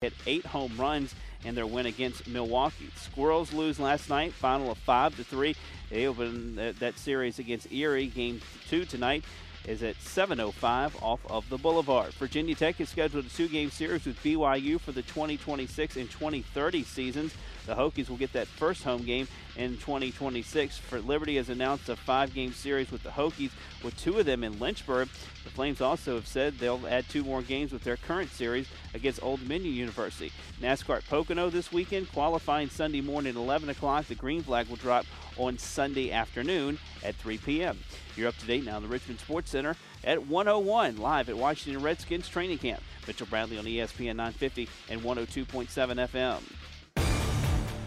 [0.00, 1.12] hit eight home runs
[1.44, 2.88] in their win against Milwaukee.
[2.94, 5.56] Squirrels lose last night, final of five to three.
[5.90, 8.06] They open that series against Erie.
[8.06, 9.24] Game two tonight
[9.66, 12.12] is at 7.05 off of the Boulevard.
[12.14, 17.34] Virginia Tech is scheduled a two-game series with BYU for the 2026 and 2030 seasons.
[17.68, 20.78] The Hokies will get that first home game in 2026.
[20.78, 23.50] For Liberty has announced a five-game series with the Hokies,
[23.84, 25.10] with two of them in Lynchburg.
[25.44, 29.22] The Flames also have said they'll add two more games with their current series against
[29.22, 30.32] Old Dominion University.
[30.62, 34.06] NASCAR at Pocono this weekend, qualifying Sunday morning at 11 o'clock.
[34.06, 35.04] The green flag will drop
[35.36, 37.78] on Sunday afternoon at 3 p.m.
[38.16, 41.82] You're up to date now in the Richmond Sports Center at 101, live at Washington
[41.82, 42.82] Redskins training camp.
[43.06, 45.66] Mitchell Bradley on ESPN 950 and 102.7
[46.08, 46.42] FM.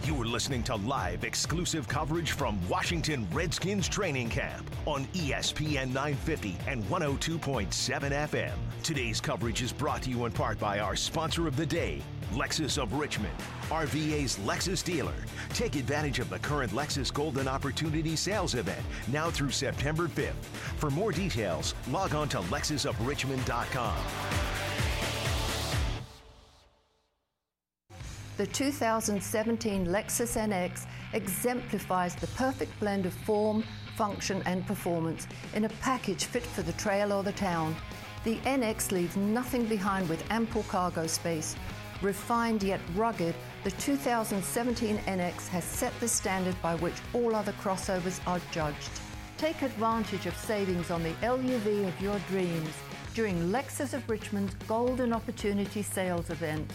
[0.04, 6.58] You are listening to live exclusive coverage from Washington Redskins training camp on ESPN 950
[6.68, 8.52] and 102.7 FM.
[8.82, 12.02] Today's coverage is brought to you in part by our sponsor of the day,
[12.34, 13.38] Lexus of Richmond,
[13.70, 15.14] RVA's Lexus dealer.
[15.50, 20.34] Take advantage of the current Lexus Golden Opportunity Sales event now through September 5th.
[20.78, 23.98] For more details, log on to lexusofrichmond.com.
[28.42, 33.64] The 2017 Lexus NX exemplifies the perfect blend of form,
[33.96, 37.76] function, and performance in a package fit for the trail or the town.
[38.24, 41.56] The NX leaves nothing behind with ample cargo space.
[42.02, 48.20] Refined yet rugged, the 2017 NX has set the standard by which all other crossovers
[48.26, 48.90] are judged.
[49.38, 52.74] Take advantage of savings on the LUV of your dreams
[53.14, 56.74] during Lexus of Richmond's Golden Opportunity Sales event.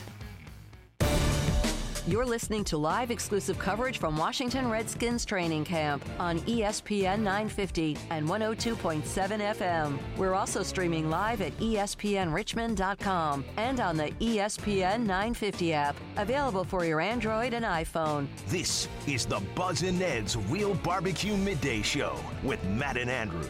[2.08, 8.28] You're listening to live exclusive coverage from Washington Redskins training camp on ESPN 950 and
[8.28, 9.98] 102.7 FM.
[10.16, 17.00] We're also streaming live at ESPNRichmond.com and on the ESPN 950 app, available for your
[17.00, 18.28] Android and iPhone.
[18.46, 23.48] This is the Buz and Ned's Real Barbecue Midday Show with Matt and Andrew.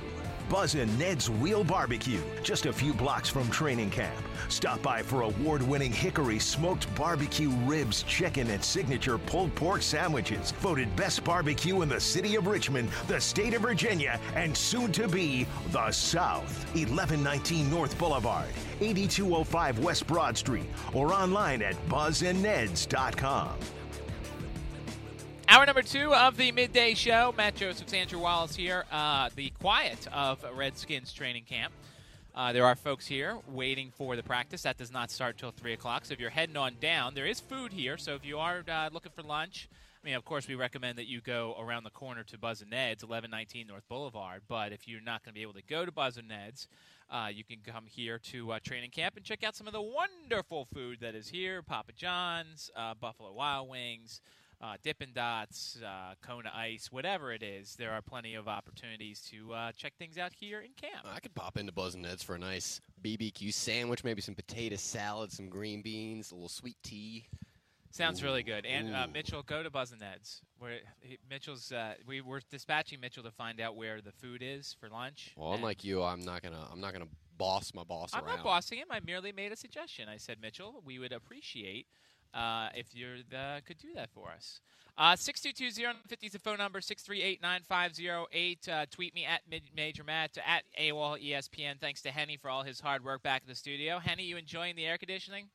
[0.49, 4.15] Buz and Ned's Real Barbecue, just a few blocks from training camp.
[4.49, 10.53] Stop by for award winning Hickory smoked barbecue ribs, chicken, and signature pulled pork sandwiches.
[10.61, 15.09] Voted best barbecue in the city of Richmond, the state of Virginia, and soon to
[15.09, 16.65] be the South.
[16.75, 23.57] 1119 North Boulevard, 8205 West Broad Street, or online at buzandneds.com.
[25.49, 27.33] Hour number two of the midday show.
[27.37, 28.85] Matt Joseph, Andrew Wallace here.
[28.91, 31.73] Uh, the quiet of Redskins training camp.
[32.35, 34.63] Uh, there are folks here waiting for the practice.
[34.63, 36.05] That does not start till 3 o'clock.
[36.05, 37.97] So if you're heading on down, there is food here.
[37.97, 39.69] So if you are uh, looking for lunch,
[40.03, 42.71] I mean, of course, we recommend that you go around the corner to Buz and
[42.71, 44.43] Ned's, 1119 North Boulevard.
[44.49, 46.67] But if you're not going to be able to go to Buz and Ned's,
[47.09, 49.81] uh, you can come here to uh, training camp and check out some of the
[49.81, 54.21] wonderful food that is here Papa John's, uh, Buffalo Wild Wings
[54.61, 59.53] uh, Dippin' Dots, uh, Kona Ice, whatever it is, there are plenty of opportunities to
[59.53, 61.05] uh, check things out here in camp.
[61.05, 64.77] I could pop into Buz and Ned's for a nice BBQ sandwich, maybe some potato
[64.77, 67.27] salad, some green beans, a little sweet tea.
[67.91, 68.27] Sounds Ooh.
[68.27, 68.67] really good.
[68.67, 70.43] And uh, Mitchell, go to Buz and Ned's.
[70.59, 74.75] Where he, Mitchell's, uh, we were dispatching Mitchell to find out where the food is
[74.79, 75.33] for lunch.
[75.37, 78.23] Well, unlike you, I'm not gonna, I'm not gonna boss my boss around.
[78.23, 78.37] I'm around.
[78.39, 78.89] not bossing him.
[78.91, 80.09] I merely made a suggestion.
[80.09, 81.87] I said, Mitchell, we would appreciate
[82.35, 83.07] uh, if you
[83.67, 84.61] could do that for us.
[84.99, 85.93] Uh, 622-050
[86.23, 88.69] is the phone number, 638-9508.
[88.69, 89.43] Uh, tweet me at
[89.77, 91.79] Major Matt, at AWOL ESPN.
[91.79, 93.99] Thanks to Henny for all his hard work back in the studio.
[93.99, 95.49] Henny, you enjoying the air conditioning?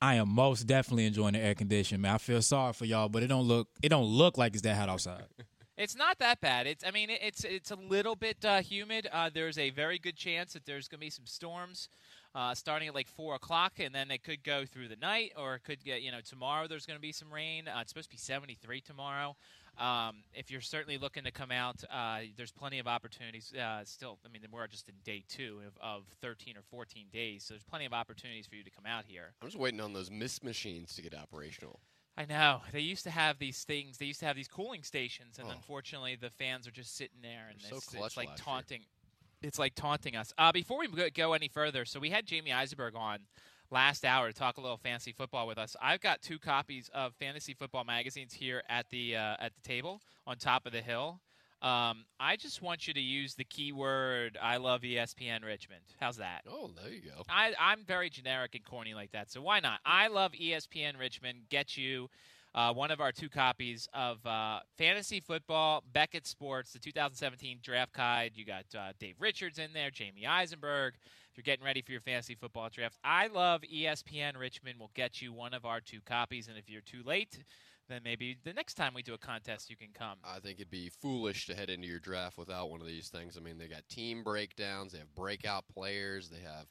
[0.00, 2.14] I am most definitely enjoying the air conditioning, man.
[2.14, 4.76] I feel sorry for y'all, but it don't look it don't look like it's that
[4.76, 5.24] hot outside.
[5.78, 6.66] It's not that bad.
[6.66, 9.08] It's I mean it's it's a little bit uh, humid.
[9.12, 11.90] Uh, there's a very good chance that there's going to be some storms
[12.36, 15.54] uh, starting at like four o'clock, and then it could go through the night, or
[15.54, 16.68] it could get you know tomorrow.
[16.68, 17.66] There's going to be some rain.
[17.66, 19.34] Uh, it's supposed to be 73 tomorrow.
[19.78, 24.18] Um, if you're certainly looking to come out, uh, there's plenty of opportunities uh, still.
[24.24, 27.64] I mean, we're just in day two of, of 13 or 14 days, so there's
[27.64, 29.32] plenty of opportunities for you to come out here.
[29.42, 31.80] I'm just waiting on those mist machines to get operational.
[32.18, 33.98] I know they used to have these things.
[33.98, 35.52] They used to have these cooling stations, and oh.
[35.52, 38.80] unfortunately, the fans are just sitting there, and it's, so it's, like taunting.
[38.80, 38.88] Year
[39.42, 40.32] it's like taunting us.
[40.38, 43.20] Uh, before we go any further, so we had Jamey Eisenberg on
[43.70, 45.76] last hour to talk a little fantasy football with us.
[45.80, 50.00] I've got two copies of fantasy football magazines here at the uh, at the table
[50.26, 51.20] on top of the hill.
[51.62, 56.42] Um, I just want you to use the keyword "I love ESPN Richmond." How's that?
[56.48, 57.22] Oh, there you go.
[57.28, 59.80] I, I'm very generic and corny like that, so why not?
[59.84, 61.48] I love ESPN Richmond.
[61.48, 62.08] Get you
[62.56, 67.92] uh, one of our two copies of uh, Fantasy Football Beckett Sports, the 2017 Draft
[67.92, 68.32] Guide.
[68.34, 70.94] You got uh, Dave Richards in there, Jamey Eisenberg.
[71.30, 74.80] If you're getting ready for your fantasy football draft, I love ESPN Richmond.
[74.80, 77.44] will get you one of our two copies, and if you're too late,
[77.90, 80.16] then maybe the next time we do a contest, you can come.
[80.24, 83.36] I think it'd be foolish to head into your draft without one of these things.
[83.36, 86.66] I mean, they got team breakdowns, they have breakout players, they have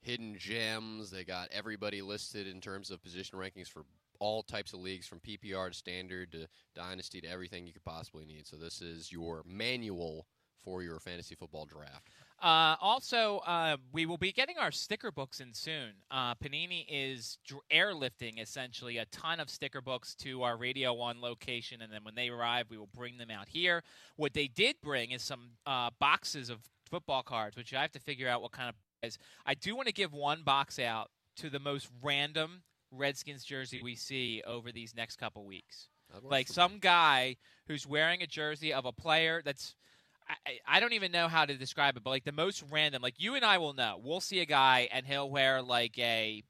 [0.00, 3.84] hidden gems, they got everybody listed in terms of position rankings for
[4.20, 8.24] all types of leagues from PPR to standard to dynasty to everything you could possibly
[8.24, 8.46] need.
[8.46, 10.26] So this is your manual
[10.66, 12.08] for your fantasy football draft.
[12.42, 15.92] Uh, also, uh, we will be getting our sticker books in soon.
[16.10, 21.20] Uh, Panini is dr- airlifting essentially a ton of sticker books to our Radio One
[21.20, 23.82] location, and then when they arrive, we will bring them out here.
[24.16, 26.58] What they did bring is some uh, boxes of
[26.90, 28.74] football cards, which I have to figure out what kind of.
[29.02, 29.18] Is.
[29.44, 33.94] I do want to give one box out to the most random Redskins jersey we
[33.94, 35.88] see over these next couple weeks.
[36.22, 36.52] Like me.
[36.54, 37.36] some guy
[37.66, 39.74] who's wearing a jersey of a player that's
[40.28, 43.14] I- I don't even know how to describe it, but like the most random, like
[43.18, 44.00] you and I will know.
[44.02, 46.42] We'll see a guy and he'll wear like a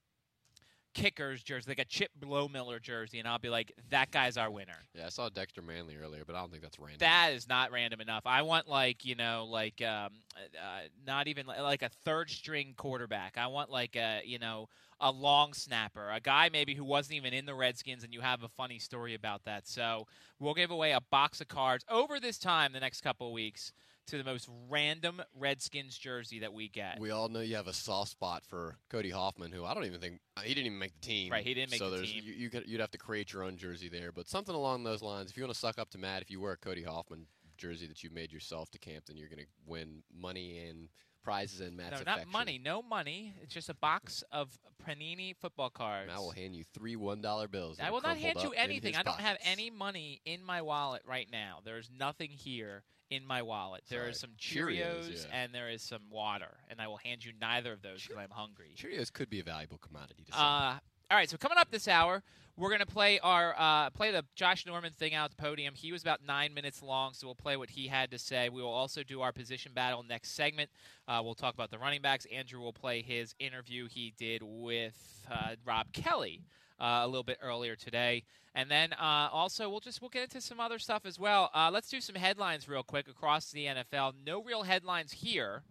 [0.96, 4.87] Kickers jersey, like a Chip Lohmiller jersey, and I'll be like, that guy's our winner.
[4.94, 6.96] Yeah, I saw Dexter Manley earlier, but I don't think that's random.
[7.00, 8.22] That is not random enough.
[8.25, 13.37] I want like you know like um, uh, not even like a third string quarterback.
[13.37, 17.34] I want like a you know a long snapper, a guy maybe who wasn't even
[17.34, 19.69] in the Redskins, and you have a funny story about that.
[19.69, 20.06] So
[20.40, 23.72] we'll give away a box of cards over this time the next couple of weeks
[24.06, 26.99] to the most random Redskins jersey that we get.
[27.00, 30.00] We all know you have a soft spot for Cody Hoffman, who I don't even
[30.00, 31.32] think he didn't even make the team.
[31.32, 32.23] Right, he didn't make so the team.
[32.25, 35.03] You, you could, you'd have to create your own jersey there, but something along those
[35.03, 35.31] lines.
[35.31, 37.26] If you want to suck up to Matt, if you wear a Cody Hoffman
[37.56, 40.88] jersey that you made yourself to camp, then you're going to win money and
[41.26, 42.31] prizes and Matt's no, affection.
[42.31, 42.61] not money.
[42.62, 43.35] No money.
[43.43, 44.56] It's just a box of
[44.87, 46.06] Panini football cards.
[46.06, 47.79] Matt will hand you three one dollar bills.
[47.82, 48.94] I will not hand you anything.
[48.94, 51.58] I don't have any money in my wallet right now.
[51.64, 53.82] There's nothing here in my wallet.
[53.88, 54.11] There Sorry.
[54.11, 55.43] is some Cheerios, Cheerios yeah.
[55.43, 58.31] and there is some water, and I will hand you neither of those because I'm
[58.31, 58.75] hungry.
[58.76, 60.41] Cheerios could be a valuable commodity to sell.
[60.41, 60.79] Uh,
[61.11, 62.23] all right, so coming up this hour,
[62.56, 65.75] we're gonna play our uh, play the Josh Norman thing out the podium.
[65.75, 68.49] He was about nine minutes long, so we'll play what he had to say.
[68.49, 70.70] We will also do our position battle next segment.
[71.06, 72.26] Uh, we'll talk about the running backs.
[72.32, 76.43] Andrew will play his interview he did with uh, Rob Kelley
[76.81, 78.25] uh, a little bit earlier today,
[78.55, 81.50] and then uh, also we'll just we'll get into some other stuff as well.
[81.55, 84.14] Uh, let's do some headlines real quick across the NFL.
[84.25, 85.62] No real headlines here.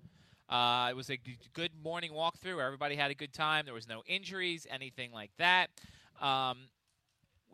[0.48, 2.64] Uh, it was a g- good morning walkthrough.
[2.64, 3.66] Everybody had a good time.
[3.66, 5.70] There was no injuries, anything like that.
[6.22, 6.70] Um,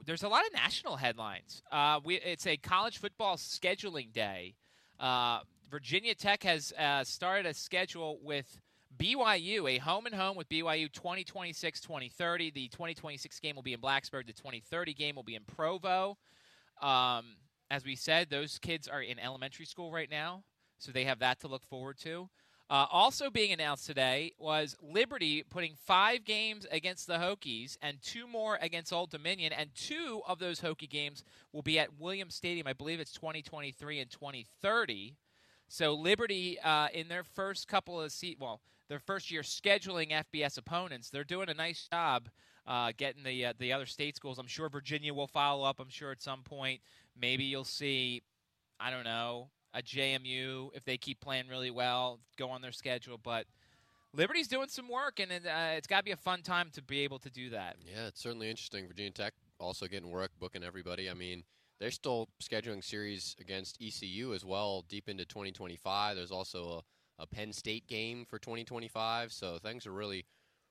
[0.06, 1.62] there's a lot of national headlines.
[1.72, 4.56] Uh, we, it's a college football scheduling day.
[5.00, 5.40] Uh,
[5.70, 6.74] Virginia Tech has
[7.04, 8.60] started a schedule with
[8.98, 12.52] BYU, a home and home with BYU 2026 2030.
[12.52, 14.28] The 2026 game will be in Blacksburg.
[14.28, 16.18] The 2030 game will be in Provo.
[16.82, 17.36] Um,
[17.70, 20.44] as we said, those kids are in elementary school right now,
[20.78, 22.30] so they have that to look forward to.
[22.70, 28.28] Uh, also being announced today was Liberty putting five games against the Hokies and two
[28.28, 32.68] more against Old Dominion, and two of those Hokie games will be at Williams Stadium.
[32.68, 35.18] I believe it's 2023 and 2030.
[35.68, 38.62] So Liberty, uh, in their first couple of se- well,
[38.92, 42.28] their first year scheduling FBS opponents, they're doing a nice job
[42.68, 44.38] uh, getting the uh, the other state schools.
[44.38, 45.80] I'm sure Virginia will follow up.
[45.80, 46.82] I'm sure at some point,
[47.20, 48.22] maybe you'll see,
[48.82, 53.18] I don't know, a JMU if they keep playing really well, go on their schedule.
[53.18, 53.46] But
[54.14, 56.82] Liberty's doing some work, and it, uh, it's got to be a fun time to
[56.82, 57.78] be able to do that.
[57.82, 58.90] Yeah, it's certainly interesting.
[58.90, 61.10] Virginia Tech also getting work, booking everybody.
[61.10, 61.46] I mean,
[61.80, 66.18] they're still scheduling series against ECU as well deep into 2025.
[66.18, 66.82] There's also a,
[67.22, 69.32] a Penn State game for 2025.
[69.32, 70.26] So things are really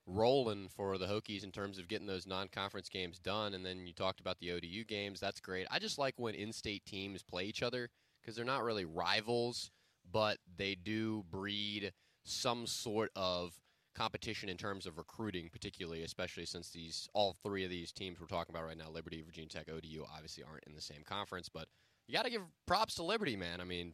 [0.05, 3.53] rolling for the Hokies in terms of getting those non-conference games done.
[3.53, 5.19] And then you talked about the ODU games.
[5.19, 5.67] That's great.
[5.71, 7.89] I just like when in-state teams play each other
[8.21, 9.71] because they're not really rivals,
[10.11, 11.93] but they do breed
[12.23, 13.53] some sort of
[13.95, 18.27] competition in terms of recruiting, particularly, especially since these all three of these teams we're
[18.27, 21.49] talking about right now, Liberty, Virginia Tech, ODU, obviously aren't in the same conference.
[21.49, 21.67] But
[22.07, 23.59] you got to give props to Liberty, man.
[23.59, 23.93] I mean,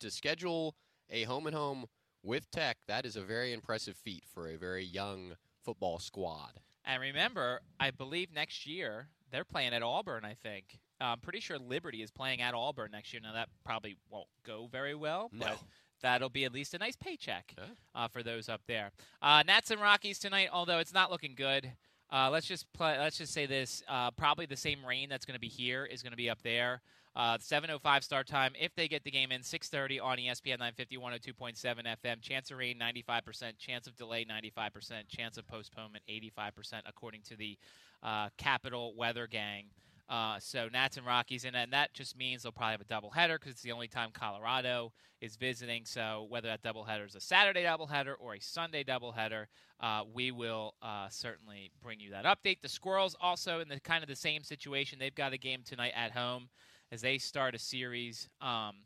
[0.00, 0.76] to schedule
[1.10, 1.86] a home and home
[2.22, 6.60] with Tech, that is a very impressive feat for a very young football squad.
[6.84, 10.24] And remember, I believe next year they're playing at Auburn.
[10.24, 13.20] I think I'm pretty sure Liberty is playing at Auburn next year.
[13.22, 15.46] Now that probably won't go very well, No.
[15.46, 15.58] but
[16.02, 17.64] that'll be at least a nice paycheck Yeah.
[17.94, 18.92] uh, for those up there.
[19.22, 21.72] Uh, Nats and Rockies tonight, although it's not looking good.
[22.12, 25.34] Uh, let's just play, let's just say this: uh, probably the same rain that's going
[25.34, 26.82] to be here is going to be up there.
[27.16, 28.52] Uh, 7:05 start time.
[28.58, 32.20] If they get the game in, 6:30 on ESPN 950, 102.7 FM.
[32.20, 33.56] Chance of rain 95%.
[33.58, 35.08] Chance of delay 95%.
[35.08, 37.56] Chance of postponement 85%, according to the
[38.02, 39.66] uh, Capital Weather Gang.
[40.08, 43.36] Uh, so Nats and Rockies, and, and that just means they'll probably have a doubleheader
[43.36, 44.92] because it's the only time Colorado
[45.22, 45.86] is visiting.
[45.86, 49.46] So whether that doubleheader is a Saturday doubleheader or a Sunday doubleheader,
[49.80, 52.60] uh, we will uh, certainly bring you that update.
[52.60, 54.98] The Squirrels also in the kind of the same situation.
[54.98, 56.48] They've got a game tonight at home
[56.94, 58.28] as they start a series.
[58.40, 58.76] Um,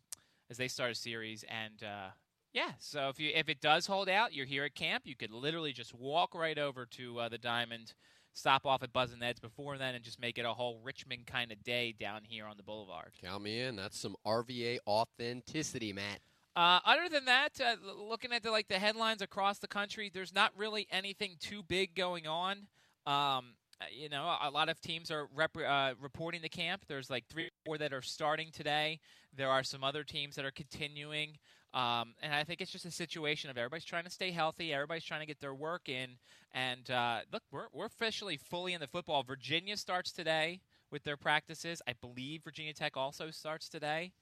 [0.51, 2.09] as they start a series, and uh,
[2.55, 5.03] yeah, so if you if it does hold out, you're here at camp.
[5.07, 7.93] You could literally just walk right over to uh, the Diamond
[8.33, 11.27] stop off at Buz and Ned's before then and just make it a whole Richmond
[11.27, 13.11] kind of day down here on the boulevard.
[13.21, 13.77] Count me in.
[13.77, 16.21] That's some RVA authenticity, Matt.
[16.57, 17.77] Uh, other than that, uh,
[18.09, 21.95] looking at the like the headlines across the country, there's not really anything too big
[21.95, 22.69] going on.
[23.07, 23.55] Um,
[23.93, 26.85] you know, a lot of teams are rep- uh, reporting the camp.
[26.89, 29.01] There's like three or four that are starting today.
[29.37, 31.39] There are some other teams that are continuing.
[31.75, 35.05] Um, and I think it's just a situation of everybody's trying to stay healthy, everybody's
[35.05, 36.17] trying to get their work in.
[36.53, 39.23] And uh, look, we're, we're officially fully in the football.
[39.23, 41.83] Virginia starts today with their practices.
[41.87, 44.13] I believe Virginia Tech also starts today.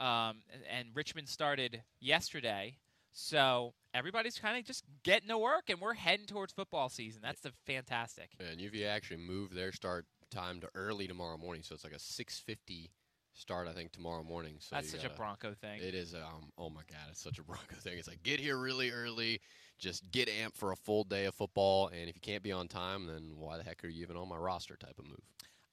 [0.00, 2.78] Um, and Richmond started yesterday.
[3.14, 7.22] So everybody's kind of just getting to work, and we're heading towards football season.
[7.22, 8.32] That's the fantastic.
[8.40, 11.98] And UVA actually moved their start time to early tomorrow morning, so it's like a
[11.98, 12.90] 650
[13.32, 14.56] start, I think, tomorrow morning.
[14.58, 15.80] So That's such gotta, a Bronco thing.
[15.80, 16.12] It is.
[16.12, 17.98] Um, oh my God, it's such a Bronco thing.
[17.98, 19.40] It's like get here really early,
[19.78, 22.66] just get amped for a full day of football, and if you can't be on
[22.66, 24.76] time, then why the heck are you even on my roster?
[24.76, 25.22] Type of move.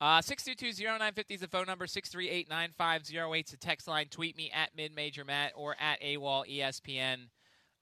[0.01, 1.85] Uh, 622-0950 is the phone number.
[1.85, 4.07] 638-9508 is the text line.
[4.09, 7.27] Tweet me at midmajormatt or at AWOL ESPN.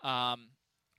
[0.06, 0.50] Um,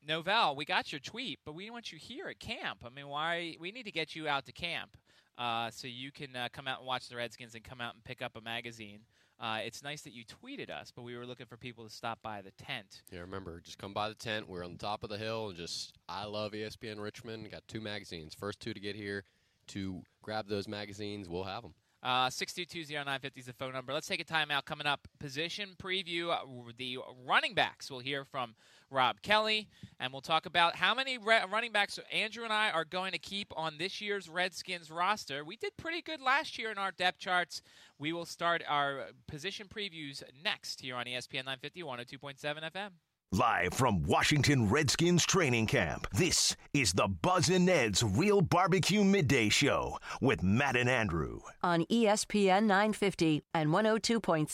[0.08, 2.84] Novell, we got your tweet, but we want you here at camp.
[2.86, 3.56] I mean, why?
[3.60, 4.96] We need to get you out to camp
[5.36, 8.02] uh, so you can uh, come out and watch the Redskins and come out and
[8.02, 9.00] pick up a magazine.
[9.38, 12.18] Uh, it's nice that you tweeted us, but we were looking for people to stop
[12.22, 13.02] by the tent.
[13.12, 14.48] Yeah, remember, just come by the tent.
[14.48, 17.50] We're on the top of the hill, and just I love ESPN Richmond.
[17.50, 18.34] Got two magazines.
[18.34, 19.24] First two to get here
[19.68, 21.74] to grab those magazines, we'll have them.
[22.02, 23.92] Uh, 6220950 is the phone number.
[23.92, 24.64] Let's take a timeout.
[24.64, 26.30] Coming up, position preview.
[26.30, 27.90] Uh, the running backs.
[27.90, 28.54] We'll hear from
[28.90, 29.68] Rob Kelley,
[30.00, 33.18] and we'll talk about how many re- running backs Andrew and I are going to
[33.18, 35.44] keep on this year's Redskins roster.
[35.44, 37.60] We did pretty good last year in our depth charts.
[37.98, 42.90] We will start our position previews next here on ESPN 950 102.7 FM.
[43.32, 49.48] Live from Washington Redskins training camp, this is the Buz and Ned's Real Barbecue Midday
[49.48, 51.38] Show with Matt and Andrew.
[51.62, 54.48] On ESPN 950 and 102.7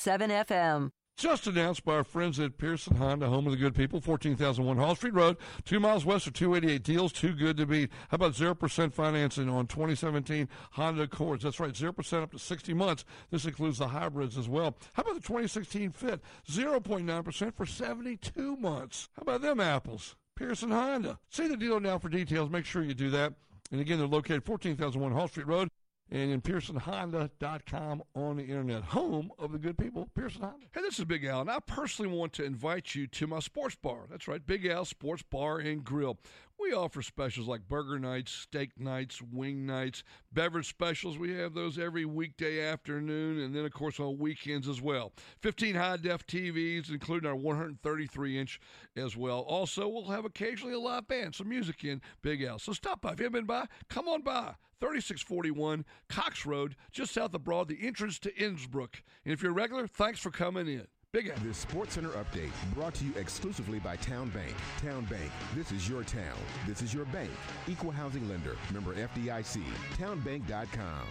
[0.46, 0.90] FM.
[1.16, 4.94] Just announced by our friends at Pearson Honda, home of the good people, 14,001 Hull
[4.94, 7.90] Street Road, two miles west of 288 deals, too good to beat.
[8.10, 11.42] How about 0% financing on 2017 Honda Accords?
[11.42, 13.06] That's right, 0% up to 60 months.
[13.30, 14.76] This includes the hybrids as well.
[14.92, 16.20] How about the 2016 Fit?
[16.50, 19.08] 0.9% for 72 months.
[19.16, 20.16] How about them apples?
[20.36, 21.18] Pearson Honda.
[21.30, 22.50] See the deal now for details.
[22.50, 23.32] Make sure you do that.
[23.72, 25.70] And again, they're located 14,001 Hull Street Road
[26.10, 30.66] and in PearsonHonda.com on the internet, home of the good people, Pearson Honda.
[30.72, 33.74] Hey, this is Big Al, and I personally want to invite you to my sports
[33.74, 34.06] bar.
[34.10, 36.18] That's right, Big Al Sports Bar and Grill.
[36.58, 41.18] We offer specials like burger nights, steak nights, wing nights, beverage specials.
[41.18, 45.12] We have those every weekday afternoon, and then, of course, on weekends as well.
[45.42, 48.58] 15 high def TVs, including our 133 inch
[48.96, 49.40] as well.
[49.40, 52.58] Also, we'll have occasionally a live band, some music in Big Al.
[52.58, 53.12] So stop by.
[53.12, 54.54] If you haven't been by, come on by.
[54.80, 58.96] 3641 Cox Road, just south of Broad, the entrance to Innsbrook.
[59.24, 60.86] And if you're a regular, thanks for coming in.
[61.12, 61.36] Big Al.
[61.44, 64.54] This Sports Center update brought to you exclusively by Town Bank.
[64.82, 66.36] Town Bank, this is your town.
[66.66, 67.30] This is your bank.
[67.68, 68.56] Equal housing lender.
[68.72, 69.62] Member FDIC.
[69.98, 71.06] Townbank.com.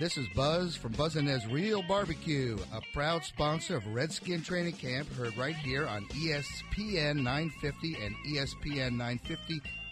[0.00, 4.72] This is Buz from Buz and Ned's Real Barbecue, a proud sponsor of Redskin Training
[4.72, 8.96] Camp, heard right here on ESPN 950 and ESPN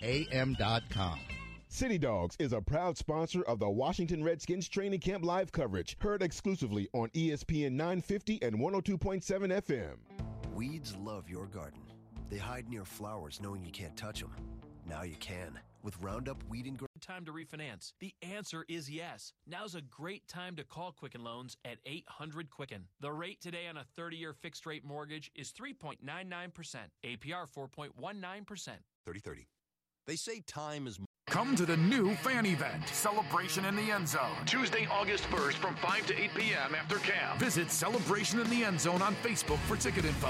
[0.03, 1.21] 950AM.com.
[1.73, 6.23] City Dogs is a proud sponsor of the Washington Redskins training camp live coverage, heard
[6.23, 9.95] exclusively on ESPN 950 and 102.7 FM.
[10.52, 11.81] Weeds love your garden.
[12.29, 14.37] They hide near flowers knowing you can't touch them.
[14.87, 17.95] Now you can with Roundup Weed and Time to refinance?
[18.00, 19.33] The answer is yes.
[19.47, 22.85] Now's a great time to call Quicken Loans at 800 Quicken.
[23.00, 26.02] The rate today on a 30 year fixed rate mortgage is 3.99%,
[27.02, 27.87] APR 4.19%.
[29.07, 29.47] 3030.
[30.07, 30.99] They say time is
[31.33, 34.45] Come to the new fan event, Celebration in the End Zone.
[34.45, 36.75] Tuesday, August 1st from 5 to 8 p.m.
[36.75, 37.41] after camp.
[37.41, 40.29] Visit Celebration in the End Zone on Facebook for ticket info.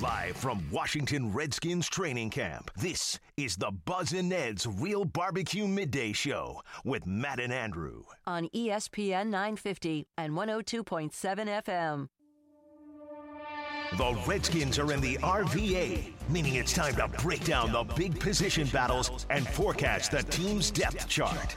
[0.00, 6.12] Live from Washington Redskins training camp, this is the Buz and Ned's Real Barbecue Midday
[6.12, 8.04] Show with Matt and Andrew.
[8.24, 11.10] On ESPN 950 and 102.7
[11.64, 12.08] FM.
[13.96, 18.68] The Redskins are in the RVA, meaning it's time to break down the big position
[18.68, 21.56] battles and forecast the team's depth chart.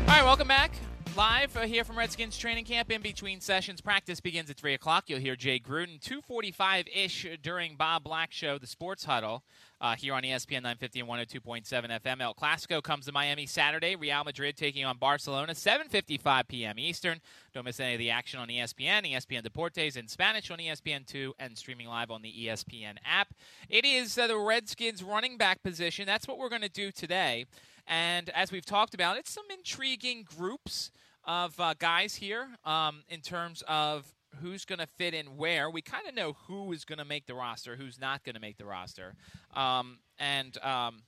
[0.00, 0.72] All right, welcome back.
[1.16, 2.90] Live uh, here from Redskins training camp.
[2.90, 5.04] In between sessions, practice begins at 3 o'clock.
[5.08, 9.42] You'll hear Jay Gruden, 245 ish during Bob Black Show, the Sports Huddle,
[9.82, 12.22] uh, here on ESPN 950 and 102.7 FM.
[12.22, 13.96] El Clasico comes to Miami Saturday.
[13.96, 16.78] Real Madrid taking on Barcelona, 7.55 p.m.
[16.78, 17.20] Eastern.
[17.52, 21.58] Don't miss any of the action on ESPN, ESPN Deportes in Spanish on ESPN2, and
[21.58, 23.34] streaming live on the ESPN app.
[23.68, 26.06] It is uh, the Redskins running back position.
[26.06, 27.46] That's what we're going to do today.
[27.88, 30.92] And as we've talked about, it's some intriguing groups
[31.24, 34.06] of uh, guys here um, in terms of
[34.40, 35.70] who's going to fit in where.
[35.70, 38.40] We kind of know who is going to make the roster, who's not going to
[38.40, 39.14] make the roster.
[39.54, 41.02] Um, and um,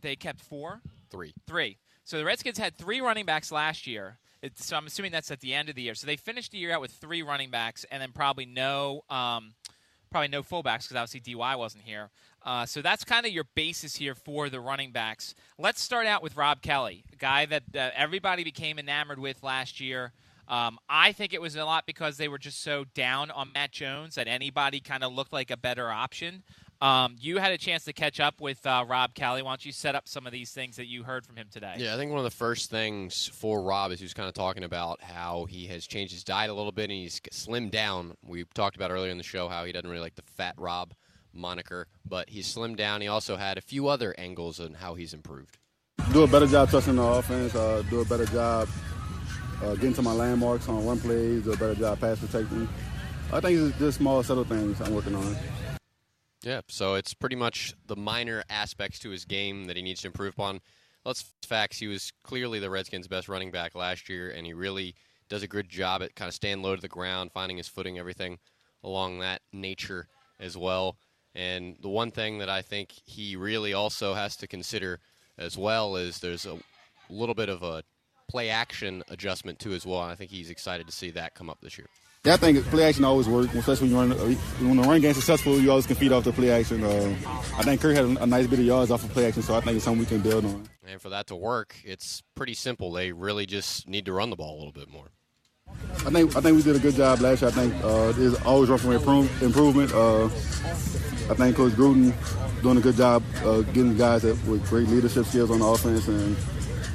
[0.00, 0.80] they kept four?
[1.10, 1.34] Three.
[1.46, 1.78] Three.
[2.04, 4.18] So the Redskins had three running backs last year.
[4.42, 5.94] It's, so I'm assuming that's at the end of the year.
[5.94, 9.02] So they finished the year out with three running backs and then probably no.
[9.10, 9.54] Um,
[10.10, 12.10] probably no fullbacks because obviously DY wasn't here.
[12.42, 15.34] Uh, so that's kind of your basis here for the running backs.
[15.58, 19.80] Let's start out with Rob Kelley, a guy that uh, everybody became enamored with last
[19.80, 20.12] year.
[20.48, 23.72] Um, I think it was a lot because they were just so down on Matt
[23.72, 26.42] Jones that anybody kind of looked like a better option.
[26.80, 29.42] Um, you had a chance to catch up with uh, Rob Kelley.
[29.42, 31.74] Why don't you set up some of these things that you heard from him today?
[31.78, 34.34] Yeah, I think one of the first things for Rob is he was kind of
[34.34, 38.14] talking about how he has changed his diet a little bit and he's slimmed down.
[38.22, 40.92] We talked about earlier in the show how he doesn't really like the fat Rob
[41.32, 43.00] moniker, but he's slimmed down.
[43.00, 45.58] He also had a few other angles on how he's improved.
[46.12, 47.54] Do a better job trusting the offense.
[47.54, 48.68] Uh, do a better job
[49.62, 51.44] uh, getting to my landmarks on run plays.
[51.44, 52.68] Do a better job pass protecting.
[53.32, 55.36] I think it's just small, subtle things I'm working on.
[56.42, 60.08] Yeah, so it's pretty much the minor aspects to his game that he needs to
[60.08, 60.60] improve upon.
[61.04, 61.78] Let's facts.
[61.78, 64.94] He was clearly the Redskins' best running back last year, and he really
[65.28, 67.98] does a good job at kind of staying low to the ground, finding his footing,
[67.98, 68.38] everything
[68.84, 70.06] along that nature
[70.38, 70.96] as well.
[71.34, 75.00] And the one thing that I think he really also has to consider
[75.36, 76.58] as well is there's a
[77.10, 77.82] little bit of a
[78.28, 80.02] play action adjustment too as well.
[80.02, 81.88] And I think he's excited to see that come up this year.
[82.24, 85.16] Yeah, I think play action always works, especially when you run when the run game's
[85.16, 85.60] successful.
[85.60, 86.82] You always can feed off the play action.
[86.82, 87.14] Uh,
[87.56, 89.60] I think Kirk had a nice bit of yards off of play action, so I
[89.60, 90.68] think it's something we can build on.
[90.84, 92.90] And for that to work, it's pretty simple.
[92.90, 95.10] They really just need to run the ball a little bit more.
[95.68, 97.50] I think I think we did a good job last year.
[97.50, 99.92] I think uh, there's always room for improve, improvement.
[99.92, 102.12] Uh, I think Coach Gruden
[102.62, 106.08] doing a good job uh, getting guys that, with great leadership skills on the offense
[106.08, 106.36] and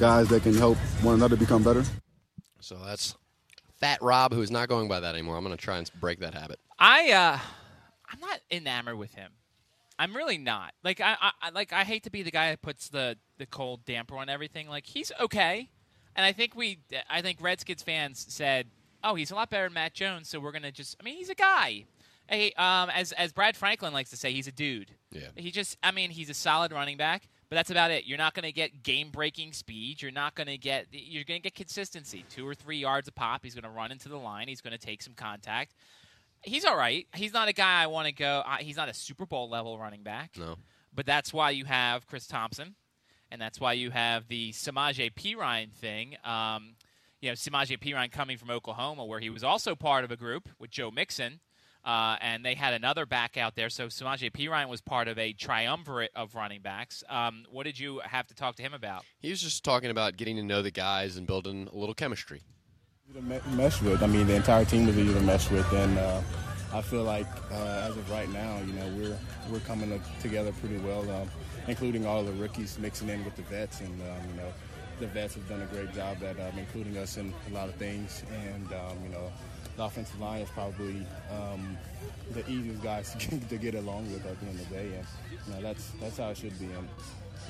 [0.01, 1.83] guys that can help one another become better.
[2.59, 3.15] So that's
[3.79, 5.37] Fat Rob, who's not going by that anymore.
[5.37, 6.59] I'm going to try and break that habit.
[6.79, 7.37] I uh,
[8.11, 9.31] I'm not enamored with him.
[9.99, 10.73] I'm really not.
[10.83, 13.85] Like I, I like I hate to be the guy that puts the the cold
[13.85, 14.67] damper on everything.
[14.67, 15.69] Like he's okay,
[16.15, 18.71] and I think we I think Redskins fans said,
[19.03, 20.97] "Oh, he's a lot better than Matt Jones," so we're gonna just.
[20.99, 21.85] I mean, he's a guy.
[22.27, 24.89] Hey, um, as as Brad Franklin likes to say, he's a dude.
[25.11, 25.27] Yeah.
[25.35, 25.77] He just.
[25.83, 27.27] I mean, he's a solid running back.
[27.51, 28.05] But that's about it.
[28.05, 30.01] You're not going to get game-breaking speed.
[30.01, 30.87] You're not going to get.
[30.89, 32.23] You're going to get consistency.
[32.29, 33.41] Two or three yards a pop.
[33.43, 34.47] He's going to run into the line.
[34.47, 35.75] He's going to take some contact.
[36.43, 37.07] He's all right.
[37.13, 38.41] He's not a guy I want to go.
[38.45, 40.31] Uh, he's not a Super Bowl level running back.
[40.39, 40.55] No.
[40.95, 42.75] But that's why you have Chris Thompson,
[43.29, 46.15] and that's why you have the Samaje Perine thing.
[46.23, 46.75] Um,
[47.19, 50.47] you know, Samaje Perine coming from Oklahoma, where he was also part of a group
[50.57, 51.41] with Joe Mixon.
[51.83, 53.69] Uh, and they had another back out there.
[53.69, 57.03] So Samaje Perine was part of a triumvirate of running backs.
[57.09, 59.03] Um, what did you have to talk to him about?
[59.19, 62.41] He was just talking about getting to know the guys and building a little chemistry.
[63.13, 64.03] To mesh with.
[64.03, 66.21] I mean, the entire team was easy to mesh with, and uh,
[66.73, 69.17] I feel like uh, as of right now, you know, we're
[69.51, 71.29] we're coming together pretty well, um,
[71.67, 74.53] including all the rookies mixing in with the vets, and um, you know,
[75.01, 77.75] the vets have done a great job at um, including us in a lot of
[77.75, 79.29] things, and um, you know
[79.81, 81.75] the offensive line is probably um,
[82.33, 83.15] the easiest guys
[83.49, 85.05] to get, along with at the end of the day, and
[85.47, 86.87] you know, that's that's how it should be, and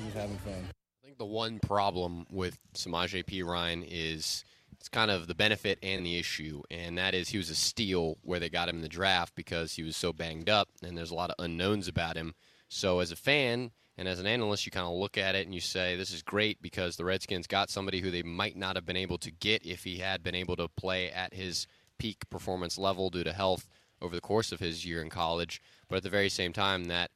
[0.02, 0.54] just having fun.
[1.02, 6.06] I think the one problem with Samaje Perine is it's kind of the benefit and
[6.06, 8.88] the issue, and that is he was a steal where they got him in the
[8.88, 12.34] draft because he was so banged up, and there's a lot of unknowns about him.
[12.68, 15.54] So as a fan and as an analyst, you kind of look at it and
[15.54, 18.86] you say, this is great because the Redskins got somebody who they might not have
[18.86, 21.66] been able to get if he had been able to play at his
[22.02, 23.68] peak performance level due to health
[24.00, 25.62] over the course of his year in college.
[25.88, 27.12] But at the very same time, that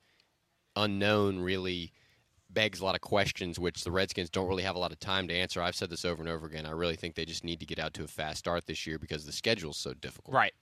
[0.77, 1.93] unknown really
[2.49, 5.27] begs a lot of questions, which the Redskins don't really have a lot of time
[5.27, 5.61] to answer.
[5.61, 6.67] I've said this over and over again.
[6.67, 8.97] I really think they just need to get out to a fast start this year
[8.97, 10.37] because the schedule's so difficult.
[10.37, 10.53] Right.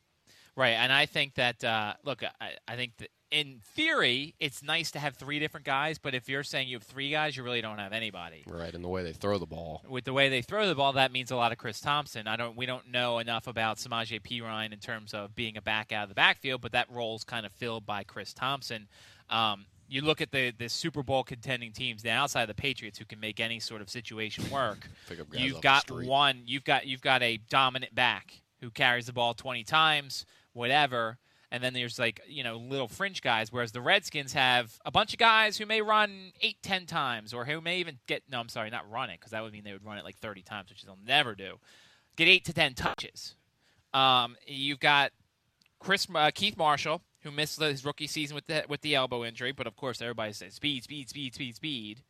[0.56, 0.70] Right.
[0.70, 5.00] And I think that, uh, look, I, I think that in theory, it's nice to
[5.00, 7.78] have three different guys, but if you're saying you have three guys, you really don't
[7.78, 8.44] have anybody.
[8.46, 9.82] Right, and the way they throw the ball.
[9.88, 12.28] With the way they throw the ball, that means a lot of Chris Thompson.
[12.28, 15.90] I don't we don't know enough about Samaje Perine in terms of being a back
[15.90, 18.86] out of the backfield, but that role's kind of filled by Chris Thompson.
[19.28, 23.00] Um, you look at the the Super Bowl contending teams now outside of the Patriots
[23.00, 24.88] who can make any sort of situation work.
[25.08, 26.42] Pick up guys you've got one.
[26.46, 31.18] You've got you've got a dominant back who carries the ball 20 times, whatever.
[31.54, 35.12] And then there's like you know little fringe guys, whereas the Redskins have a bunch
[35.12, 38.48] of guys who may run eight, ten times, or who may even get no, I'm
[38.48, 40.70] sorry, not run it because that would mean they would run it like 30 times,
[40.70, 41.60] which they'll never do.
[42.16, 43.36] Get eight to ten touches.
[43.92, 45.12] Um, you've got
[45.78, 49.52] Chris uh, Keith Marshall, who missed his rookie season with the with the elbow injury,
[49.52, 52.00] but of course everybody says speed, speed, speed, speed, speed,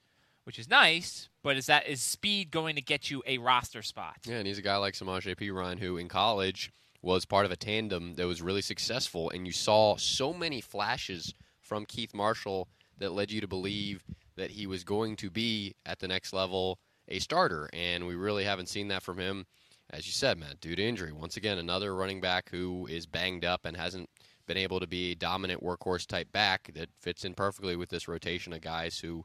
[0.45, 1.29] which is nice.
[1.43, 4.17] But is that is speed going to get you a roster spot?
[4.25, 6.73] Yeah, and he's a guy like Samaje Perine who in college
[7.05, 11.35] was part of a tandem that was really successful, and you saw so many flashes
[11.61, 14.03] from Keith Marshall that led you to believe
[14.37, 18.45] that he was going to be at the next level a starter, and we really
[18.45, 19.47] haven't seen that from him.
[19.91, 21.13] As you said, Matt, due to injury.
[21.13, 24.09] Once again, another running back who is banged up and hasn't
[24.47, 28.09] been able to be a dominant workhorse type back that fits in perfectly with this
[28.09, 29.25] rotation of guys who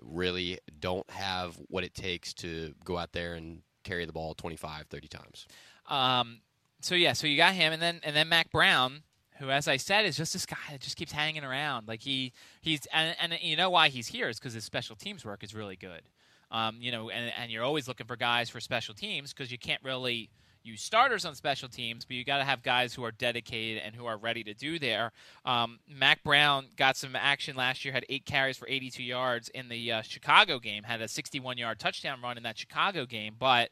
[0.00, 4.86] really don't have what it takes to go out there and carry the ball 25,
[4.86, 5.46] 30 times.
[5.88, 6.40] Um,
[6.80, 9.02] so yeah, so you got him, and then and then Mack Brown,
[9.38, 11.88] who, as I said, is just this guy that just keeps hanging around.
[11.88, 15.24] Like he he's and, and you know why he's here is because his special teams
[15.24, 16.02] work is really good.
[16.50, 19.58] Um, you know, and and you're always looking for guys for special teams because you
[19.58, 20.30] can't really
[20.62, 23.94] use starters on special teams, but you got to have guys who are dedicated and
[23.94, 25.12] who are ready to do there.
[25.44, 29.68] Um, Mack Brown got some action last year, had eight carries for 82 yards in
[29.68, 33.34] the uh, Chicago game, had a 61 yard touchdown run in that Chicago game.
[33.38, 33.70] But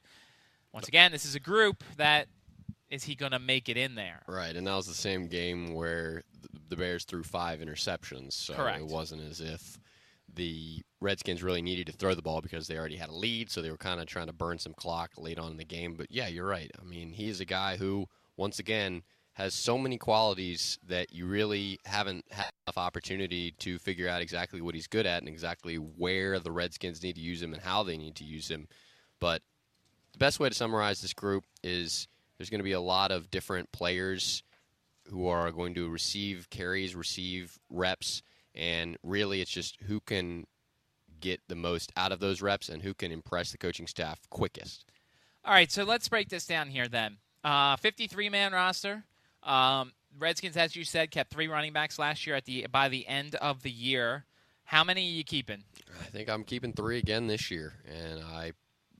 [0.73, 2.29] once again, this is a group that
[2.91, 4.23] is he going to make it in there?
[4.27, 6.23] Right, and that was the same game where
[6.69, 8.81] the Bears threw five interceptions, so Correct.
[8.81, 9.79] it wasn't as if
[10.33, 13.63] the Redskins really needed to throw the ball because they already had a lead, so
[13.63, 15.95] they were kind of trying to burn some clock late on in the game.
[15.95, 16.71] But yeah, you're right.
[16.81, 19.03] I mean, he's a guy who, once again,
[19.35, 24.63] has so many qualities that you really haven't had enough opportunity to figure out exactly
[24.63, 27.83] what he's good at and exactly where the Redskins need to use him and how
[27.83, 28.67] they need to use him.
[29.21, 29.43] But
[30.13, 33.31] the best way to summarize this group is there's going to be a lot of
[33.31, 34.43] different players
[35.09, 38.23] who are going to receive carries, receive reps,
[38.55, 40.47] and really it's just who can
[41.21, 44.85] get the most out of those reps and who can impress the coaching staff quickest.
[45.45, 47.19] All right, so let's break this down here then.
[47.45, 49.05] Uh, 53 man roster.
[49.43, 52.37] Um, Redskins, as you said, kept three running backs last year.
[52.37, 54.25] At the by the end of the year,
[54.65, 55.63] how many are you keeping?
[56.01, 58.53] I think I'm keeping three again this year, and I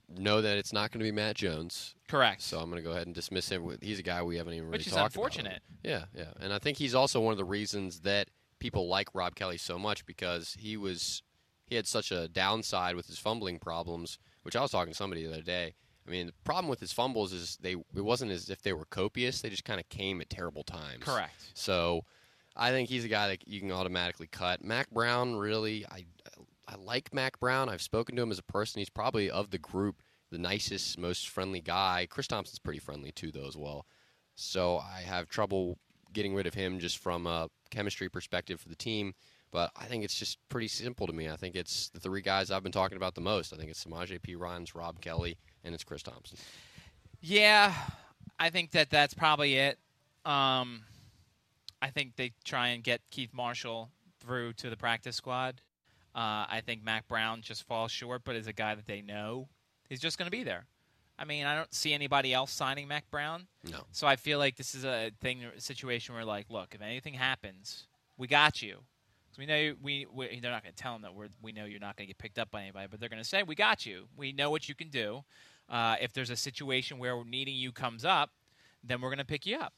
[0.09, 1.95] know that it's not going to be Matt Jones.
[2.07, 2.41] Correct.
[2.41, 3.77] So I'm going to go ahead and dismiss him.
[3.81, 5.61] He's a guy we haven't even really Which is talked unfortunate.
[5.83, 5.91] about.
[5.91, 9.35] Yeah, yeah, and I think he's also one of the reasons that people like Rob
[9.35, 11.21] Kelley so much because he was
[11.67, 15.25] he had such a downside with his fumbling problems, which I was talking to somebody
[15.25, 15.75] the other day.
[16.07, 18.85] I mean, the problem with his fumbles is they it wasn't as if they were
[18.85, 21.03] copious; they just kind of came at terrible times.
[21.03, 21.51] Correct.
[21.53, 22.05] So,
[22.55, 24.63] I think he's a guy that you can automatically cut.
[24.63, 26.05] Mack Brown, really, I
[26.67, 27.69] I like Mack Brown.
[27.69, 28.79] I've spoken to him as a person.
[28.79, 30.01] He's probably of the group
[30.31, 32.07] the nicest, most friendly guy.
[32.09, 33.85] Chris Thompson's pretty friendly too, though, as well.
[34.35, 35.77] So I have trouble
[36.13, 39.13] getting rid of him just from a chemistry perspective for the team.
[39.51, 41.29] But I think it's just pretty simple to me.
[41.29, 43.53] I think it's the three guys I've been talking about the most.
[43.53, 46.37] I think it's Samaje Perine's, Rob Kelley, and it's Chris Thompson.
[47.21, 47.73] Yeah,
[48.37, 49.79] I think that that's probably it.
[50.25, 50.83] Um,
[51.81, 55.61] I think they try and get Keith Marshall through to the practice squad.
[56.15, 59.47] Uh, I think Mack Brown just falls short, but is a guy that they know
[59.89, 60.65] is just going to be there.
[61.19, 63.47] I mean, I don't see anybody else signing Mack Brown.
[63.69, 63.79] No.
[63.91, 67.15] So I feel like this is a thing, a situation where, like, look, if anything
[67.15, 68.77] happens, we got you.
[69.37, 71.79] we know we, we they're not going to tell them that we're, we know you're
[71.79, 73.85] not going to get picked up by anybody, but they're going to say we got
[73.85, 74.07] you.
[74.15, 75.23] We know what you can do.
[75.69, 78.29] Uh, if there's a situation where needing you comes up,
[78.83, 79.73] then we're going to pick you up.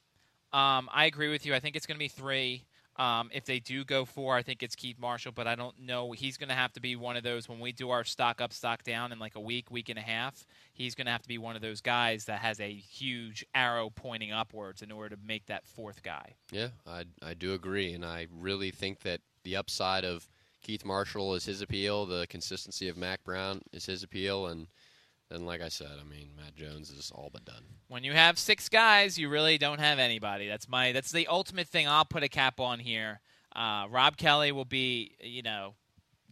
[0.51, 1.53] Um, I agree with you.
[1.55, 2.63] I think it's going to be three.
[2.99, 6.11] Um, if they do go four, I think it's Keith Marshall, but I don't know.
[6.11, 8.51] He's going to have to be one of those when we do our stock up,
[8.51, 10.45] stock down in like a week, week and a half.
[10.73, 13.89] He's going to have to be one of those guys that has a huge arrow
[13.89, 16.35] pointing upwards in order to make that fourth guy.
[16.51, 17.93] Yeah, I, I do agree.
[17.93, 20.27] And I really think that the upside of
[20.61, 24.47] Keith Marshall is his appeal, the consistency of Mack Brown is his appeal.
[24.47, 24.67] And
[25.29, 27.63] then, like I said, I mean, Matt Jones is all but done.
[27.87, 30.47] When you have six guys, you really don't have anybody.
[30.47, 31.87] That's my that's the ultimate thing.
[31.87, 33.21] I'll put a cap on here.
[33.55, 35.75] Uh, Rob Kelley will be, you know,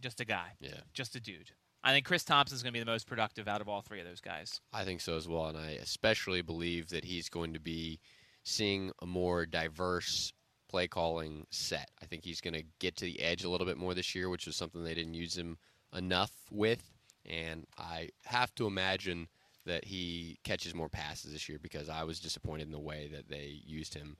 [0.00, 0.52] just a guy.
[0.60, 0.80] Yeah.
[0.92, 1.50] Just a dude.
[1.82, 4.00] I think Chris Thompson is going to be the most productive out of all three
[4.00, 4.60] of those guys.
[4.72, 8.00] I think so as well, and I especially believe that he's going to be
[8.44, 10.32] seeing a more diverse
[10.68, 11.90] play calling set.
[12.02, 14.28] I think he's going to get to the edge a little bit more this year,
[14.28, 15.56] which was something they didn't use him
[15.96, 16.97] enough with.
[17.28, 19.28] And I have to imagine
[19.66, 23.28] that he catches more passes this year because I was disappointed in the way that
[23.28, 24.16] they used him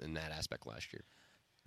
[0.00, 1.02] in that aspect last year.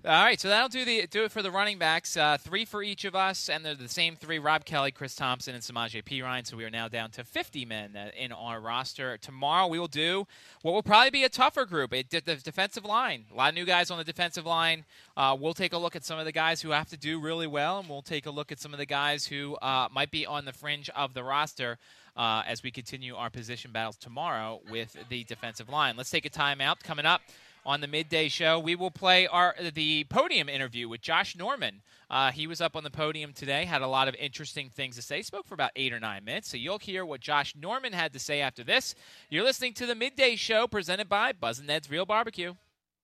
[0.05, 2.15] All right, so that'll do the do it for the running backs.
[2.15, 5.53] Uh, three for each of us, and they're the same three: Rob Kelley, Chris Thompson,
[5.53, 6.47] and Samaje Perine.
[6.47, 9.17] So we are now down to 50 men uh, in our roster.
[9.17, 10.25] Tomorrow we will do
[10.61, 11.93] what will probably be a tougher group.
[11.93, 13.25] It, the defensive line.
[13.29, 14.85] A lot of new guys on the defensive line.
[15.17, 17.47] Uh, we'll take a look at some of the guys who have to do really
[17.47, 20.25] well, and we'll take a look at some of the guys who uh, might be
[20.25, 21.77] on the fringe of the roster.
[22.17, 25.95] Uh, as we continue our position battles tomorrow with the defensive line.
[25.95, 26.83] Let's take a timeout.
[26.83, 27.21] Coming up,
[27.69, 28.59] on the midday show.
[28.59, 31.83] We will play our the podium interview with Josh Norman.
[32.09, 35.03] Uh, he was up on the podium today, had a lot of interesting things to
[35.03, 35.21] say.
[35.21, 36.49] Spoke for about eight or nine minutes.
[36.49, 38.95] So you'll hear what Josh Norman had to say after this.
[39.29, 42.55] You're listening to the midday show presented by Buz and Ned's Real Barbecue.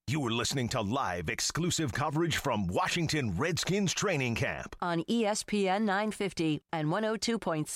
[0.08, 6.62] You are listening to live exclusive coverage from Washington Redskins training camp on ESPN 950
[6.72, 7.68] and 102.7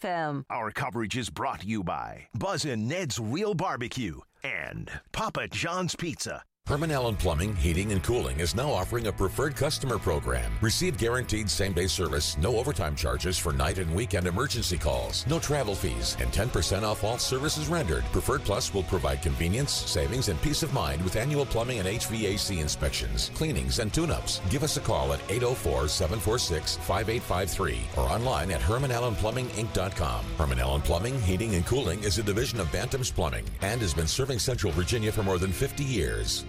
[0.00, 0.44] FM.
[0.50, 5.96] Our coverage is brought to you by Buz and Ned's Real Barbecue and Papa John's
[5.96, 6.44] Pizza.
[6.66, 10.50] Herman Allen Plumbing, Heating, and Cooling is now offering a preferred customer program.
[10.60, 15.38] Receive guaranteed same day service, no overtime charges for night and weekend emergency calls, no
[15.38, 18.02] travel fees, and 10% off all services rendered.
[18.06, 22.60] Preferred Plus will provide convenience, savings, and peace of mind with annual plumbing and HVAC
[22.60, 24.40] inspections, cleanings, and tune ups.
[24.50, 30.24] Give us a call at 804 746 5853 or online at HermanAllenPlumbingInc.com.
[30.36, 34.08] Herman Allen Plumbing, Heating, and Cooling is a division of Bantam's Plumbing and has been
[34.08, 36.44] serving Central Virginia for more than 50 years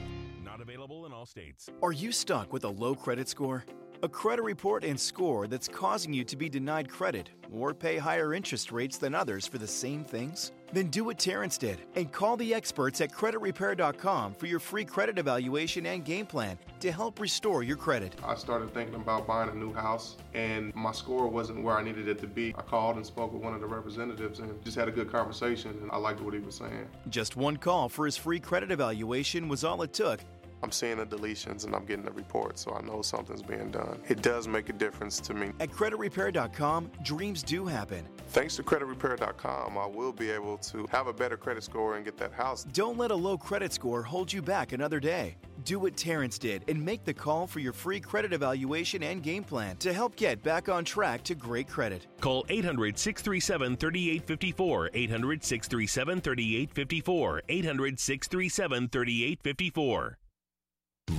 [1.38, 1.70] states.
[1.84, 3.64] Are you stuck with a low credit score?
[4.04, 8.34] A credit report and score that's causing you to be denied credit or pay higher
[8.34, 10.52] interest rates than others for the same things?
[10.74, 15.18] Then do what Terrence did and call the experts at creditrepair.com for your free credit
[15.18, 18.16] evaluation and game plan to help restore your credit.
[18.24, 22.08] I started thinking about buying a new house and my score wasn't where I needed
[22.08, 22.54] it to be.
[22.58, 25.78] I called and spoke with one of the representatives and just had a good conversation
[25.82, 26.88] and I liked what he was saying.
[27.10, 30.20] Just one call for his free credit evaluation was all it took
[30.64, 34.00] I'm seeing the deletions and I'm getting the report, so I know something's being done.
[34.08, 35.52] It does make a difference to me.
[35.60, 38.08] At creditrepair.com, dreams do happen.
[38.30, 42.18] Thanks to creditrepair.com, I will be able to have a better credit score and get
[42.18, 42.64] that house.
[42.74, 45.38] Don't let a low credit score hold you back another day.
[45.64, 49.44] Do what Terrence did and make the call for your free credit evaluation and game
[49.44, 52.08] plan to help get back on track to great credit.
[52.22, 54.90] Call 800 637 3854.
[54.94, 57.42] 800 637 3854.
[57.50, 60.18] 800 637 3854.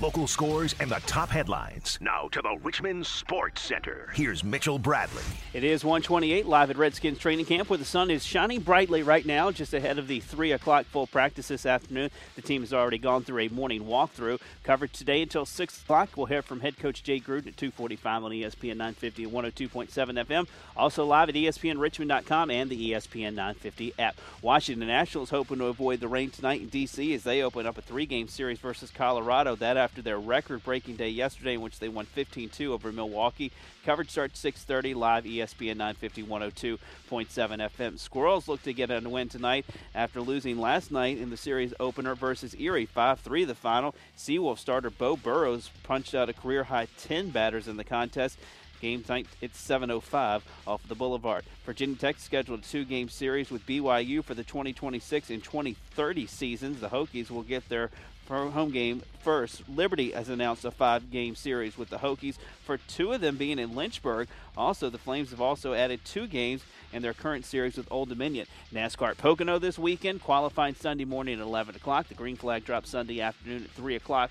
[0.01, 1.98] Local scores and the top headlines.
[2.01, 4.11] Now to the Richmond Sports Center.
[4.14, 5.24] Here's Mitchell Bradley.
[5.55, 9.24] It is 128 live at Redskins training camp where the sun is shining brightly right
[9.27, 12.11] now, just ahead of the 3 o'clock full practice this afternoon.
[12.37, 14.40] The team has already gone through a morning walkthrough.
[14.62, 16.11] Covered today until 6 o'clock.
[16.16, 20.46] We'll hear from head coach Jay Gruden at 245 on ESPN 950 and 102.7 FM.
[20.77, 24.16] Also live at ESPNRichmond.com and the ESPN 950 app.
[24.42, 27.14] Washington Nationals hoping to avoid the rain tonight in D.C.
[27.14, 29.57] as they open up a three-game series versus Colorado.
[29.57, 33.53] That after their record-breaking day yesterday in which they won 15-2 over Milwaukee.
[33.85, 37.99] Coverage starts 6:30 live ESPN 950 102.7 FM.
[37.99, 39.64] Squirrels look to get a win tonight
[39.95, 43.95] after losing last night in the series opener versus Erie 5-3 the final.
[44.17, 48.38] Seawolf starter Beau Burrows punched out a career high 10 batters in the contest.
[48.81, 51.45] Game night, it's 7.05 off the Boulevard.
[51.67, 56.81] Virginia Tech scheduled a two-game series with BYU for the 2026 and 2030 seasons.
[56.81, 57.91] The Hokies will get their
[58.29, 59.69] home game first.
[59.69, 63.59] Liberty has announced a five game series with the Hokies, for two of them being
[63.59, 64.29] in Lynchburg.
[64.57, 66.62] Also, the Flames have also added two games
[66.93, 68.47] in their current series with Old Dominion.
[68.73, 72.09] NASCAR at Pocono this weekend, qualifying Sunday morning at 11 o'clock.
[72.09, 74.31] The green flag drops Sunday afternoon at 3 o'clock.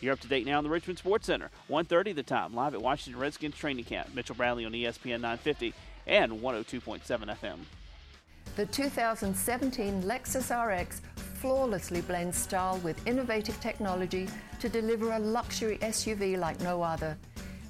[0.00, 1.50] You're up to date now in the Richmond Sports Center.
[1.68, 4.14] 1.30 the time, live at Washington Redskins training camp.
[4.14, 5.74] Mitchell Bradley on ESPN 950
[6.06, 7.58] and 102.7 FM.
[8.56, 11.02] The 2017 Lexus RX
[11.40, 14.28] flawlessly blends style with innovative technology
[14.60, 17.16] to deliver a luxury SUV like no other.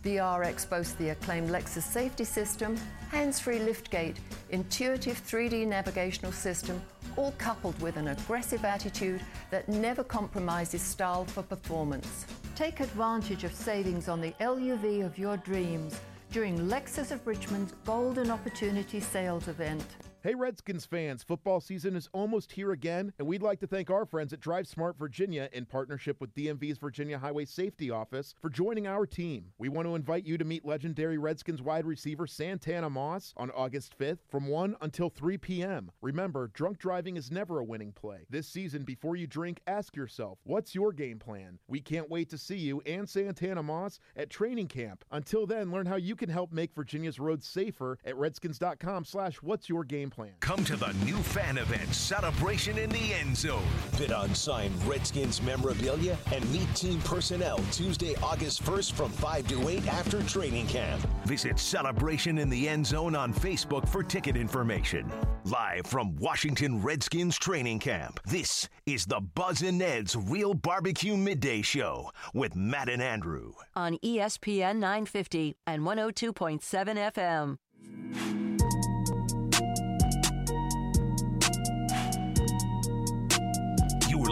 [0.05, 2.79] The RX boasts the acclaimed Lexus safety system,
[3.11, 4.17] hands-free liftgate,
[4.51, 6.81] intuitive 3D navigational system,
[7.17, 12.27] all coupled with an aggressive attitude that never compromises style for performance.
[12.55, 16.01] Take advantage of savings on the LUV of your dreams
[16.31, 19.85] during Lexus of Richmond's Golden Opportunity Sales event.
[20.21, 24.05] Hey, Redskins fans, football season is almost here again, and we'd like to thank our
[24.05, 28.89] friends at Drive Smart Virginia in partnership with DMV's Virginia Highway Safety Office for joining
[28.89, 29.53] our team.
[29.59, 33.97] We want to invite you to meet legendary Redskins wide receiver Santana Moss on August
[33.97, 35.93] 5th from 1 until 3 p.m.
[36.03, 38.27] Remember, drunk driving is never a winning play.
[38.29, 41.61] This season, before you drink, ask yourself, what's your game plan?
[41.69, 45.05] We can't wait to see you and Santana Moss at training camp.
[45.13, 49.69] Until then, learn how you can help make Virginia's roads safer at redskins.com slash what's
[49.69, 50.33] your game game plan.
[50.41, 53.63] Come to the new fan event, Celebration in the End Zone.
[53.97, 59.69] Bid on signed Redskins memorabilia and meet team personnel Tuesday, August 1st from 5 to
[59.69, 61.07] 8 after training camp.
[61.25, 65.11] Visit Celebration in the End Zone on Facebook for ticket information.
[65.45, 71.63] Live from Washington Redskins training camp, this is the Buz and Ned's Real Barbecue Midday
[71.63, 73.53] Show with Matt and Andrew.
[73.77, 77.59] On ESPN 950 and 102.7 FM.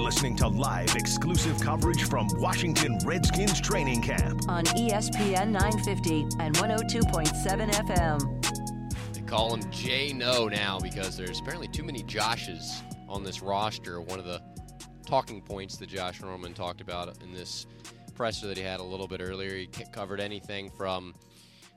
[0.00, 4.48] Listening to live exclusive coverage from Washington Redskins training camp.
[4.48, 9.14] On ESPN 950 and 102.7 FM.
[9.14, 14.00] They call him J No now because there's apparently too many Joshes on this roster.
[14.00, 14.42] One of the
[15.06, 17.66] talking points that Josh Norman talked about in this
[18.14, 19.54] presser that he had a little bit earlier.
[19.54, 21.14] He covered anything from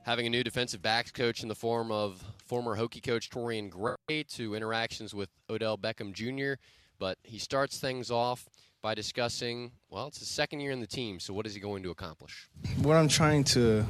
[0.04, 4.24] having a new defensive backs coach in the form of former Hokie coach Torian Gray
[4.24, 6.60] to interactions with Odell Beckham Jr.
[7.00, 8.46] But he starts things off
[8.82, 11.82] by discussing, well, it's his second year in the team, so what is he going
[11.82, 12.48] to accomplish?
[12.82, 13.86] What I'm trying to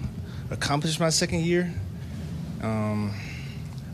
[0.51, 1.75] accomplish my second year,
[2.63, 3.13] um,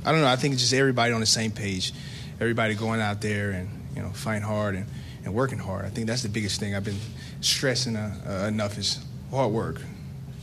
[0.04, 0.28] I don't know.
[0.28, 1.94] I think it's just everybody on the same page,
[2.40, 4.86] everybody going out there and you know fighting hard and,
[5.24, 5.86] and working hard.
[5.86, 7.00] I think that's the biggest thing I've been
[7.40, 9.80] stressing uh, uh, enough is hard work.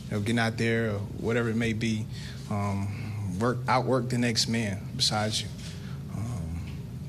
[0.10, 2.08] You know, getting out there, or whatever it may be,
[2.50, 5.48] um, work outwork the next man besides you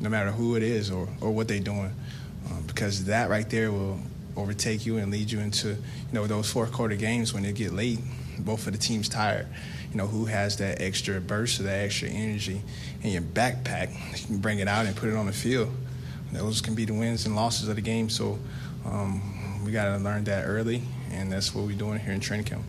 [0.05, 1.91] no matter who it is or, or what they're doing,
[2.51, 3.99] um, because that right there will
[4.37, 5.77] overtake you and lead you into you
[6.13, 7.99] know those fourth quarter games when it get late.
[8.39, 9.47] Both of the teams tired.
[9.91, 12.61] You know who has that extra burst or that extra energy
[13.03, 13.91] in your backpack.
[14.21, 15.73] You can bring it out and put it on the field.
[16.33, 18.11] Those can be the wins and losses of the game.
[18.11, 18.39] So
[18.85, 22.47] um, we got to learn that early, and that's what we're doing here in training
[22.47, 22.65] camp.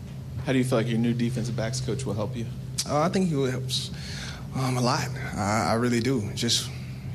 [0.46, 2.46] How do you feel like your new defensive backs coach will help you?
[2.88, 3.64] Uh, I think he will help
[4.54, 5.08] um, a lot.
[5.34, 6.30] I, I really do.
[6.34, 6.70] Just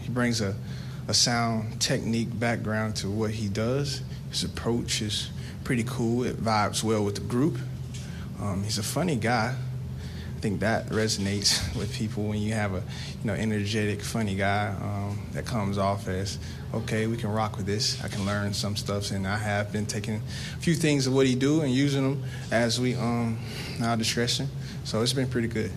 [0.10, 0.56] brings a,
[1.08, 4.02] a sound technique background to what he does.
[4.30, 5.30] His approach is
[5.64, 6.24] pretty cool.
[6.24, 7.58] It vibes well with the group.
[8.42, 9.56] Um, he's a funny guy.
[9.56, 14.76] I think that resonates with people when you have a you know energetic, funny guy
[14.82, 16.40] um, that comes off as
[16.74, 18.04] okay, we can rock with this.
[18.04, 21.28] I can learn some stuff, and I have been taking a few things of what
[21.28, 23.38] he do and using them as we um
[23.84, 24.48] our discretion.
[24.84, 25.72] So it's been pretty good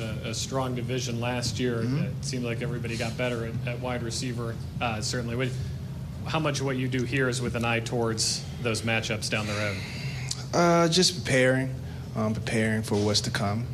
[0.00, 1.78] a, a, strong division last year.
[1.78, 2.04] Mm-hmm.
[2.04, 4.54] It seemed like everybody got better at, at wide receiver.
[4.80, 5.50] Uh, certainly,
[6.26, 9.46] how much of what you do here is with an eye towards those matchups down
[9.46, 9.76] the road?
[10.52, 11.74] Uh, just preparing,
[12.16, 13.66] um, preparing for what's to come.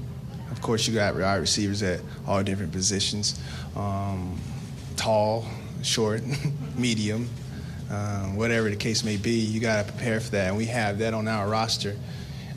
[0.50, 3.40] Of course, you got wide receivers at all different positions,
[3.74, 4.38] um,
[4.96, 5.46] tall,
[5.82, 6.22] short,
[6.76, 7.28] medium,
[7.90, 9.38] um, whatever the case may be.
[9.38, 11.96] You got to prepare for that, and we have that on our roster.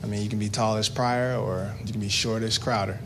[0.02, 3.00] I mean, you can be tall as Pryor, or you can be short as Crowder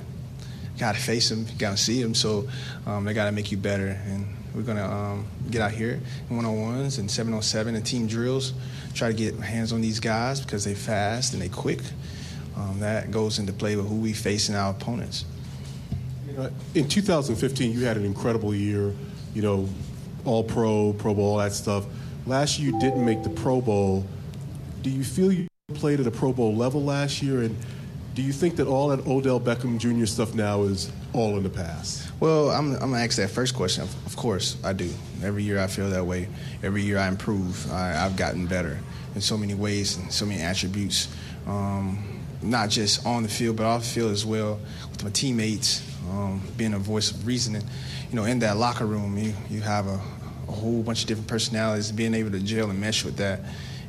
[0.84, 2.14] got to face them, got to see them.
[2.14, 2.46] So
[2.86, 3.98] um, they got to make you better.
[4.06, 7.86] And we're going to um, get out here in one on ones and 707 and
[7.86, 8.52] team drills,
[8.94, 11.80] try to get hands on these guys because they fast and they quick.
[12.58, 15.24] Um, that goes into play with who we face in our opponents.
[16.28, 18.94] You know, in 2015, you had an incredible year,
[19.34, 19.70] you know,
[20.26, 21.86] all pro, Pro Bowl, all that stuff.
[22.26, 24.06] Last year, you didn't make the Pro Bowl.
[24.82, 27.44] Do you feel you played at a Pro Bowl level last year?
[27.44, 27.56] And
[28.16, 30.06] do you think that all that Odell Beckham Jr.
[30.06, 32.12] stuff now is all in the past?
[32.20, 33.84] Well, I'm, I'm to ask that first question.
[34.06, 34.90] Of course, I do.
[35.24, 36.28] Every year I feel that way.
[36.62, 37.72] Every year I improve.
[37.72, 38.80] I, have gotten better
[39.16, 41.08] in so many ways and so many attributes,
[41.48, 44.60] um, not just on the field, but off the field as well
[44.92, 47.64] with my teammates, um, being a voice of reasoning.
[48.12, 50.00] You know, in that locker room, you, you have a,
[50.48, 53.42] a whole bunch of different personalities, being able to gel and mesh with that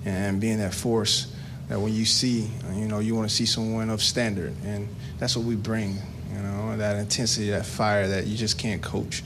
[0.07, 1.34] and being that force
[1.69, 5.37] that when you see, you know, you want to see someone of standard, and that's
[5.37, 5.97] what we bring.
[6.35, 9.23] You know, that intensity, that fire that you just can't coach.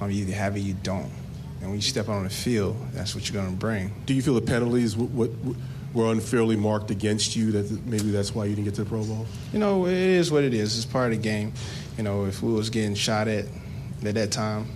[0.00, 1.10] Um, you either have it, you don't.
[1.60, 3.92] And when you step out on the field, that's what you're going to bring.
[4.06, 5.30] Do you feel the penalties what,
[5.94, 7.52] were unfairly marked against you?
[7.52, 9.26] That maybe that's why you didn't get to the Pro Bowl.
[9.52, 10.76] You know, it is what it is.
[10.76, 11.52] It's part of the game.
[11.96, 13.44] You know, if we was getting shot at
[14.04, 14.66] at that time,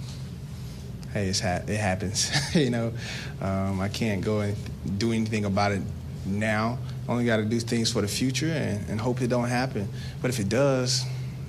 [1.12, 2.30] hey, it's ha- it happens.
[2.54, 2.92] you know,
[3.40, 4.56] um, I can't go and
[4.98, 5.82] do anything about it
[6.24, 6.78] now.
[7.08, 9.88] Only got to do things for the future and, and hope it don't happen.
[10.20, 11.04] But if it does,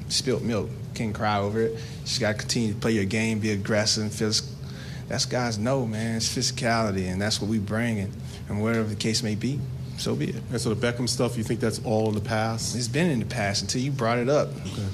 [0.07, 0.69] spilt milk.
[0.93, 1.77] Can't cry over it.
[2.03, 4.47] Just got to continue to play your game, be aggressive, and phys-
[5.07, 6.17] That's guys know, man.
[6.17, 7.99] It's physicality, and that's what we bring.
[7.99, 8.13] And,
[8.49, 9.59] and whatever the case may be,
[9.97, 10.35] so be it.
[10.51, 12.75] And so the Beckham stuff, you think that's all in the past?
[12.75, 14.49] It's been in the past until you brought it up.
[14.49, 14.85] Okay.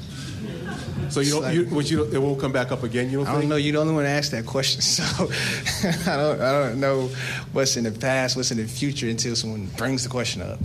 [1.10, 3.10] So you don't, like, you, you, it won't come back up again.
[3.10, 3.28] You don't.
[3.28, 3.56] I don't know.
[3.56, 5.04] You're the only one to ask that question, so
[6.12, 6.42] I don't.
[6.42, 7.10] I don't know
[7.52, 10.60] what's in the past, what's in the future until someone brings the question up.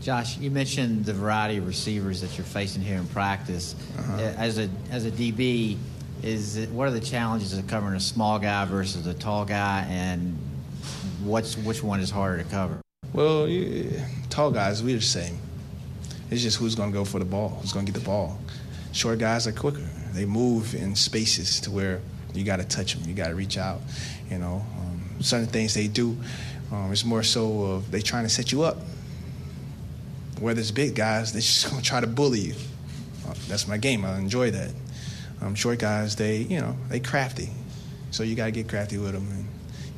[0.00, 3.74] Josh, you mentioned the variety of receivers that you're facing here in practice.
[3.98, 4.32] Uh-huh.
[4.36, 5.76] As a as a DB,
[6.22, 9.86] is it, what are the challenges of covering a small guy versus a tall guy,
[9.88, 10.38] and
[11.22, 12.80] what's which one is harder to cover?
[13.12, 14.00] Well, you,
[14.30, 15.38] tall guys, we're the same.
[16.30, 18.38] It's just who's going to go for the ball, who's going to get the ball.
[18.92, 19.86] Short guys are quicker.
[20.12, 22.00] They move in spaces to where
[22.34, 23.80] you got to touch them, you got to reach out.
[24.30, 26.16] You know, um, certain things they do.
[26.70, 28.78] Um, it's more so of they trying to set you up.
[30.40, 32.54] Whether it's big guys, they're just gonna try to bully you.
[33.26, 34.04] Uh, that's my game.
[34.04, 34.70] I enjoy that.
[35.40, 37.50] Um, short guys, they you know they crafty,
[38.10, 39.46] so you gotta get crafty with them and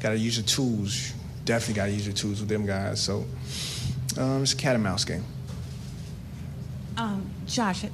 [0.01, 1.13] gotta use your tools.
[1.45, 3.01] Definitely gotta use your tools with them guys.
[3.01, 3.25] So
[4.17, 5.25] um, it's a cat and mouse game.
[7.01, 7.89] Um, Josh, uh,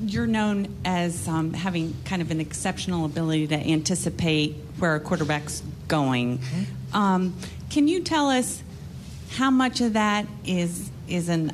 [0.00, 5.62] you're known as um, having kind of an exceptional ability to anticipate where a quarterback's
[5.88, 6.38] going.
[6.38, 6.96] Mm-hmm.
[6.96, 7.36] Um,
[7.68, 8.62] can you tell us
[9.32, 11.52] how much of that is is an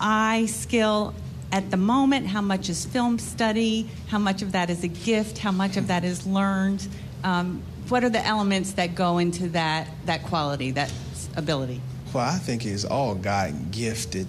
[0.00, 1.12] eye skill
[1.52, 2.28] at the moment?
[2.28, 3.86] How much is film study?
[4.08, 5.36] How much of that is a gift?
[5.36, 6.88] How much of that is learned?
[7.24, 10.90] Um, what are the elements that go into that that quality, that
[11.36, 11.82] ability?
[12.14, 14.28] Well, I think it's all God gifted.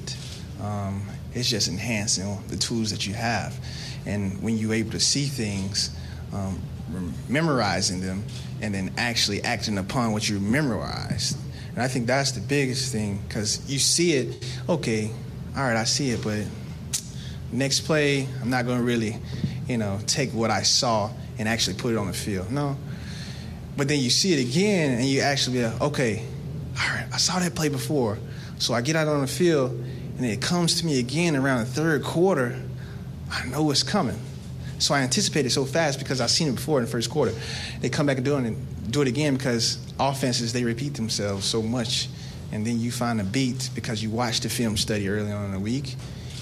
[0.61, 1.01] Um,
[1.37, 3.57] it's just enhancing the tools that you have.
[4.05, 5.95] And when you're able to see things,
[6.33, 6.61] um,
[7.27, 8.23] memorizing them,
[8.61, 11.37] and then actually acting upon what you memorized.
[11.73, 15.11] And I think that's the biggest thing because you see it, okay,
[15.55, 16.45] all right, I see it, but
[17.51, 19.17] next play, I'm not going to really,
[19.67, 22.51] you know, take what I saw and actually put it on the field.
[22.51, 22.77] No.
[23.75, 26.25] But then you see it again and you actually be like, okay,
[26.79, 28.17] all right, I saw that play before.
[28.57, 29.83] So I get out on the field
[30.17, 32.59] and it comes to me again around the third quarter.
[33.31, 34.19] I know it's coming.
[34.79, 37.33] So I anticipate it so fast because I've seen it before in the first quarter.
[37.81, 41.45] They come back and do it and do it again because offenses they repeat themselves
[41.45, 42.09] so much,
[42.51, 45.51] and then you find a beat because you watch the film study early on in
[45.51, 45.95] the week,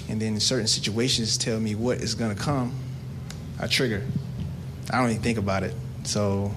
[0.08, 2.74] and then in certain situations tell me what is going to come.
[3.58, 4.02] I trigger.
[4.90, 5.74] I don't even think about it.
[6.04, 6.52] So,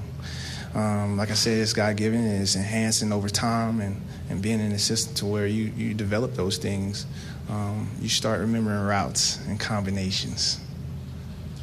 [0.76, 2.26] um, like I said, it's God given.
[2.26, 4.00] It's enhancing over time and,
[4.30, 7.06] and being in the system to where you, you develop those things.
[7.50, 10.60] Um, you start remembering routes and combinations.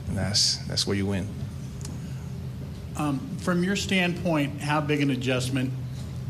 [0.08, 1.28] And that's, that's where you win.
[2.96, 5.70] Um, from your standpoint, how big an adjustment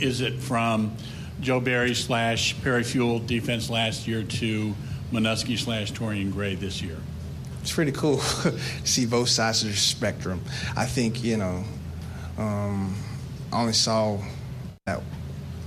[0.01, 0.97] is it from
[1.41, 4.74] Joe Barry slash Perry Fewell defense last year to
[5.12, 6.99] Manusky slash Torian Gray this year?
[7.62, 10.41] It's pretty cool to see both sides of the spectrum.
[10.76, 11.64] I think, you know,
[12.37, 12.95] um,
[13.53, 14.18] I only saw
[14.87, 15.03] that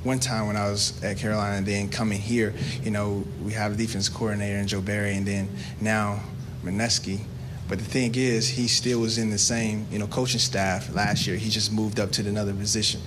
[0.04, 3.74] one time when I was at Carolina and then coming here, you know, we have
[3.74, 5.50] a defense coordinator in Joe Barry and then
[5.82, 6.22] now
[6.64, 7.20] Manusky.
[7.68, 11.28] But the thing is, he still was in the same, you know, coaching staff last
[11.28, 11.36] year.
[11.38, 13.00] He just moved up to another position,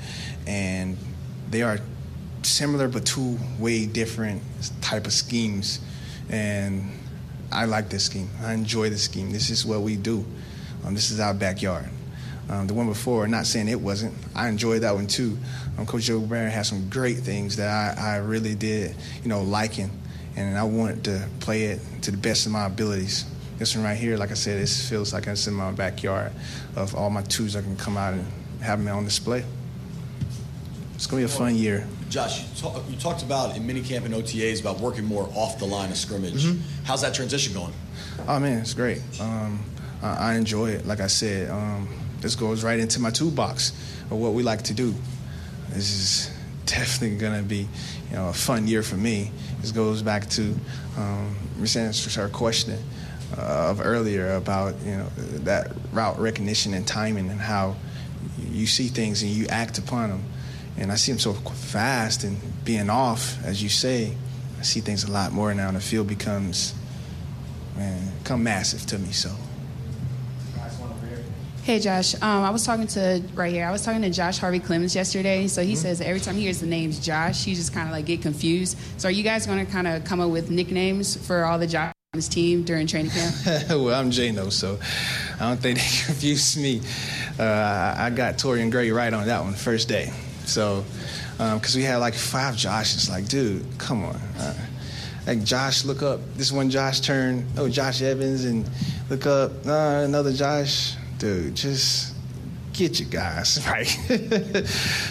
[0.47, 0.97] and
[1.51, 1.79] they are
[2.43, 4.43] similar but two way different
[4.81, 5.81] type of schemes.
[6.29, 6.93] And
[7.51, 8.31] I like this scheme.
[8.41, 9.33] I enjoy this scheme.
[9.33, 10.25] This is what we do.
[10.85, 11.89] Um, this is our backyard.
[12.49, 14.15] Um, the one before, not saying it wasn't.
[14.35, 15.39] I enjoyed that one too.
[15.79, 17.69] Um, Coach Joe Barry had some great things that
[17.99, 19.91] I, I really did, you know, liking,
[20.37, 23.25] and I wanted to play it to the best of my abilities.
[23.59, 26.33] This one right here, like I said, it feels like it's in my backyard
[26.75, 28.27] of all my tools I can come out and
[28.61, 29.45] have them on display.
[30.95, 31.87] It's gonna be a fun year.
[32.11, 35.65] Josh, you, talk, you talked about in minicamp and OTAs about working more off the
[35.65, 36.45] line of scrimmage.
[36.45, 36.61] Mhm.
[36.85, 37.73] How's that transition going?
[38.29, 39.01] Oh man, it's great.
[39.21, 39.61] Um,
[40.03, 40.87] I, I enjoy it.
[40.87, 41.89] Like I said, um,
[42.23, 43.71] this goes right into my toolbox
[44.11, 44.95] of what we like to do.
[45.71, 46.31] This is
[46.67, 47.69] definitely gonna be,
[48.11, 49.31] you know, a fun year for me.
[49.61, 50.55] This goes back to
[50.97, 52.15] um, Ms.
[52.15, 52.79] Her question
[53.37, 55.09] uh, of earlier about you know
[55.45, 57.75] that route recognition and timing and how
[58.51, 60.25] you see things and you act upon them.
[60.79, 64.15] And I see them so fast and being off, as you say,
[64.59, 65.69] I see things a lot more now.
[65.69, 66.75] And the field becomes,
[67.77, 69.13] man, come massive to me.
[69.13, 69.31] So.
[71.63, 73.65] Hey Josh, um, I was talking to right here.
[73.65, 75.47] I was talking to Josh Harvey Clemons yesterday.
[75.47, 78.05] So he says every time he hears the names Josh, he just kind of like
[78.05, 78.77] get confused.
[78.97, 81.69] So are you guys going to kind of come up with nicknames for all the
[81.69, 83.37] Josh on his team during training camp?
[83.69, 84.77] well, I'm Jano, so
[85.37, 86.81] I don't think they confused me.
[87.39, 90.13] Uh, I got Torian Gray right on that one first day.
[90.47, 90.85] So,
[91.39, 94.17] because we had like five Joshes, like, dude, come on.
[94.17, 94.55] Uh,
[95.29, 96.19] like Josh, look up.
[96.35, 97.47] This one Josh turn.
[97.57, 98.69] Oh, Josh Evans, and
[99.09, 100.97] look up uh, another Josh.
[101.23, 102.17] Dude, just
[102.73, 103.87] get your guys right.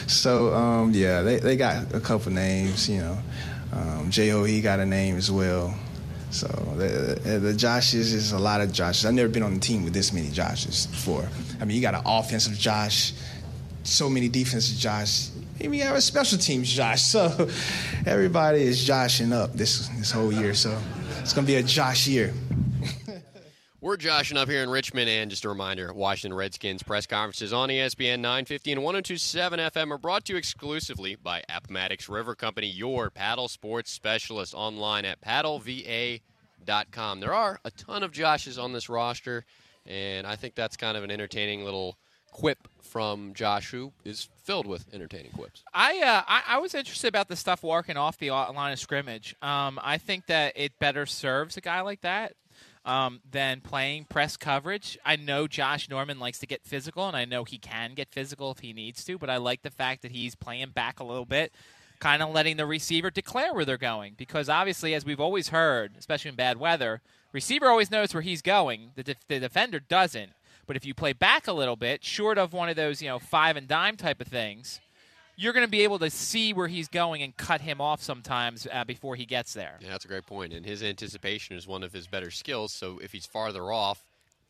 [0.08, 2.90] so um, yeah, they, they got a couple names.
[2.90, 3.18] You know,
[3.72, 5.74] um, Jo he got a name as well.
[6.32, 9.06] So the, the, Joshes is a lot of Joshes.
[9.06, 11.30] I've never been on a team with this many Joshes before.
[11.62, 13.14] I mean, you got an offensive Josh,
[13.84, 15.30] so many defensive Josh.
[15.66, 17.04] we have a special teams Josh.
[17.14, 17.50] So
[18.06, 20.54] everybody is joshing up this this whole year.
[20.56, 20.78] So
[21.22, 22.34] it's gonna be a Josh year.
[23.84, 27.70] We're joshing up here in Richmond, and just a reminder Washington Redskins press conferences on
[27.70, 33.10] ESPN 950 and 1027 FM are brought to you exclusively by Appomattox River Company, your
[33.10, 36.22] paddle sports specialist online at paddleva.com.
[37.22, 39.46] There are a ton of Joshes on this roster,
[39.88, 41.98] and I think that's kind of an entertaining little
[42.32, 45.64] quip from Josh, who is filled with entertaining quips.
[45.74, 49.36] I, uh, I I was interested about the stuff working off the line of scrimmage.
[49.42, 52.34] Um, I think that it better serves a guy like that
[52.86, 54.98] um, than playing press coverage.
[55.06, 58.52] I know Josh Norman likes to get physical, and I know he can get physical
[58.52, 61.26] if he needs to, but I like the fact that he's playing back a little
[61.26, 61.54] bit,
[62.00, 64.16] kind of letting the receiver declare where they're going.
[64.18, 67.02] Because obviously, as we've always heard, especially in bad weather,
[67.32, 70.32] receiver always knows where he's going, the, the defender doesn't.
[70.66, 73.20] But if you play back a little bit, short of one of those, you know,
[73.20, 74.80] five and dime type of things,
[75.36, 78.68] you're going to be able to see where he's going and cut him off sometimes
[78.72, 79.78] uh, before he gets there.
[79.82, 80.54] Yeah, that's a great point.
[80.54, 82.74] And his anticipation is one of his better skills.
[82.74, 84.04] So if he's farther off,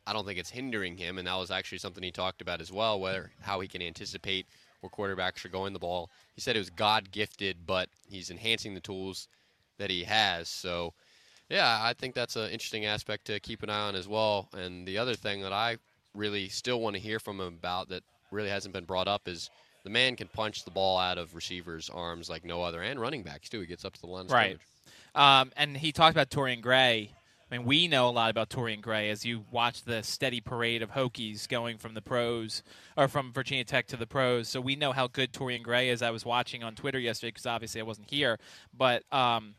[0.05, 1.17] I don't think it's hindering him.
[1.17, 4.45] And that was actually something he talked about as well, whether how he can anticipate
[4.81, 6.09] where quarterbacks are going the ball.
[6.33, 9.27] He said it was God gifted, but he's enhancing the tools
[9.77, 10.49] that he has.
[10.49, 10.93] So,
[11.49, 14.49] yeah, I think that's an interesting aspect to keep an eye on as well.
[14.53, 15.77] And the other thing that I
[16.15, 19.49] really still want to hear from him about that really hasn't been brought up is
[19.83, 23.23] the man can punch the ball out of receivers' arms like no other, and running
[23.23, 23.61] backs too.
[23.61, 24.25] He gets up to the line.
[24.25, 24.57] of Right.
[25.13, 27.11] Um, and he talked about Torian Gray.
[27.51, 30.81] I mean, we know a lot about Torian Gray as you watch the steady parade
[30.81, 32.63] of Hokies going from the pros
[32.95, 34.47] or from Virginia Tech to the pros.
[34.47, 36.01] So we know how good Torian Gray is.
[36.01, 38.39] I was watching on Twitter yesterday because obviously I wasn't here,
[38.75, 39.03] but.
[39.11, 39.55] Um,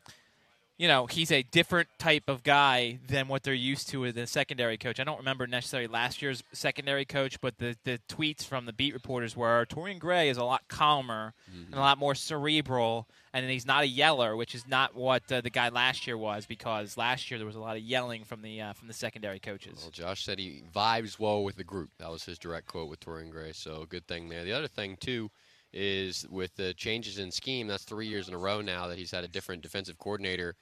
[0.79, 4.27] you know, he's a different type of guy than what they're used to with a
[4.27, 4.99] secondary coach.
[4.99, 8.95] I don't remember necessarily last year's secondary coach, but the, the tweets from the beat
[8.95, 11.67] reporters were Torian Gray is a lot calmer mm-hmm.
[11.67, 15.41] and a lot more cerebral, and he's not a yeller, which is not what uh,
[15.41, 18.43] the guy last year was because last year there was a lot of yelling from
[18.43, 19.79] the uh, from the secondary coaches.
[19.83, 21.91] Well, Josh said he vibes well with the group.
[21.99, 24.45] That was his direct quote with Torian Gray, so good thing there.
[24.45, 25.31] The other thing too
[25.73, 27.67] is with the changes in scheme.
[27.67, 30.55] That's three years in a row now that he's had a different defensive coordinator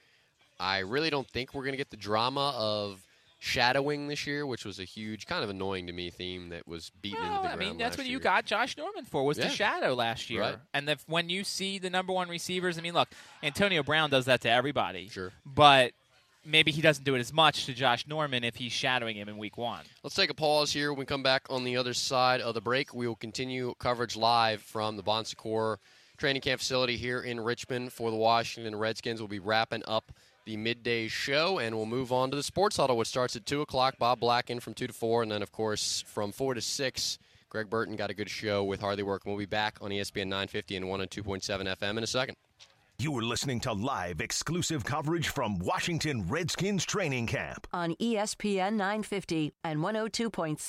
[0.61, 3.03] I really don't think we're going to get the drama of
[3.39, 6.91] shadowing this year, which was a huge, kind of annoying to me theme that was
[7.01, 7.69] beaten well, into the I ground.
[7.71, 8.13] mean, that's what year.
[8.13, 9.45] you got Josh Norman for was yeah.
[9.45, 10.41] the shadow last year.
[10.41, 10.55] Right.
[10.75, 13.09] And the, when you see the number one receivers, I mean, look,
[13.41, 15.09] Antonio Brown does that to everybody.
[15.09, 15.31] Sure.
[15.43, 15.93] But
[16.45, 19.37] maybe he doesn't do it as much to Josh Norman if he's shadowing him in
[19.37, 19.83] week one.
[20.03, 20.91] Let's take a pause here.
[20.91, 24.15] When we come back on the other side of the break, we will continue coverage
[24.15, 25.79] live from the Bon Secours
[26.17, 29.19] training camp facility here in Richmond for the Washington Redskins.
[29.19, 30.11] We'll be wrapping up
[30.45, 33.61] the midday show, and we'll move on to the sports huddle, which starts at 2
[33.61, 33.97] o'clock.
[33.97, 37.19] Bob Blacken from 2 to 4, and then, of course, from 4 to 6,
[37.49, 39.23] Greg Burton got a good show with Harley Work.
[39.25, 42.37] We'll be back on ESPN 950 and 102.7 FM in a second.
[43.01, 49.53] You are listening to live exclusive coverage from Washington Redskins training camp on ESPN 950
[49.63, 50.59] and 102.7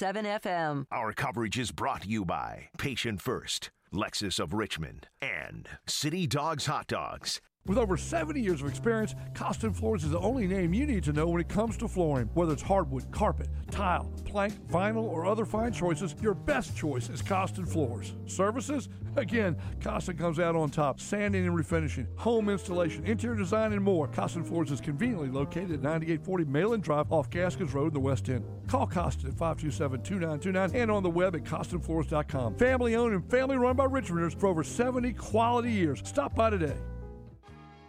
[0.41, 0.87] FM.
[0.91, 6.65] Our coverage is brought to you by Patient First, Lexus of Richmond, and City Dogs
[6.65, 7.43] Hot Dogs.
[7.65, 11.13] With over 70 years of experience, Costen Floors is the only name you need to
[11.13, 12.29] know when it comes to flooring.
[12.35, 17.23] Whether it's hardwood, carpet, tile, plank, vinyl, or other fine choices, your best choice is
[17.23, 18.15] Costen Floors.
[18.27, 18.89] Services?
[19.15, 20.99] Again, Costen comes out on top.
[20.99, 24.09] Sanding and refinishing, home installation, interior design, and more.
[24.09, 28.29] Costen Floors is conveniently located at 9840 Mayland Drive off Gaskins Road in the West
[28.29, 28.45] End.
[28.67, 32.57] Call Costen at 527-2929 and on the web at CostenFloors.com.
[32.57, 36.01] Family owned and family run by Richmonders for over 70 quality years.
[36.05, 36.75] Stop by today.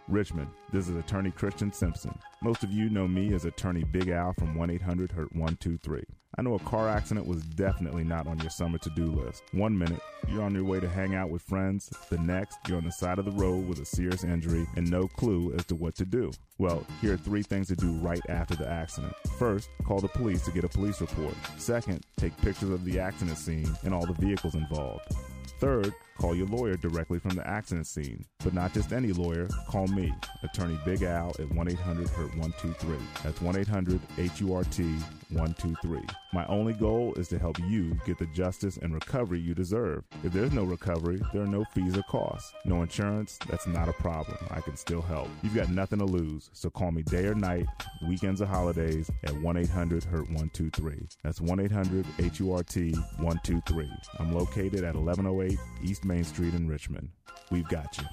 [0.08, 2.16] Richmond, this is attorney Christian Simpson.
[2.42, 6.02] Most of you know me as attorney Big Al from 1 800 Hurt 123.
[6.36, 9.44] I know a car accident was definitely not on your summer to do list.
[9.52, 12.84] One minute, you're on your way to hang out with friends, the next, you're on
[12.84, 15.94] the side of the road with a serious injury and no clue as to what
[15.94, 16.32] to do.
[16.58, 19.14] Well, here are three things to do right after the accident.
[19.38, 21.34] First, call the police to get a police report.
[21.56, 25.14] Second, take pictures of the accident scene and all the vehicles involved.
[25.60, 28.24] Third, call your lawyer directly from the accident scene.
[28.42, 30.12] But not just any lawyer, call me,
[30.42, 32.96] attorney Big Al at 1 800 HURT 123.
[33.22, 34.82] That's 1 800 H U R T
[35.30, 36.00] 123.
[36.32, 40.04] My only goal is to help you get the justice and recovery you deserve.
[40.22, 42.52] If there's no recovery, there are no fees or costs.
[42.64, 44.38] No insurance, that's not a problem.
[44.50, 45.28] I can still help.
[45.42, 47.66] You've got nothing to lose, so call me day or night,
[48.06, 51.08] weekends or holidays at 1 800 HURT 123.
[51.22, 53.90] That's 1 800 H U R T 123.
[54.18, 57.08] I'm located at 1108 East Main Street in Richmond.
[57.50, 58.04] We've got you.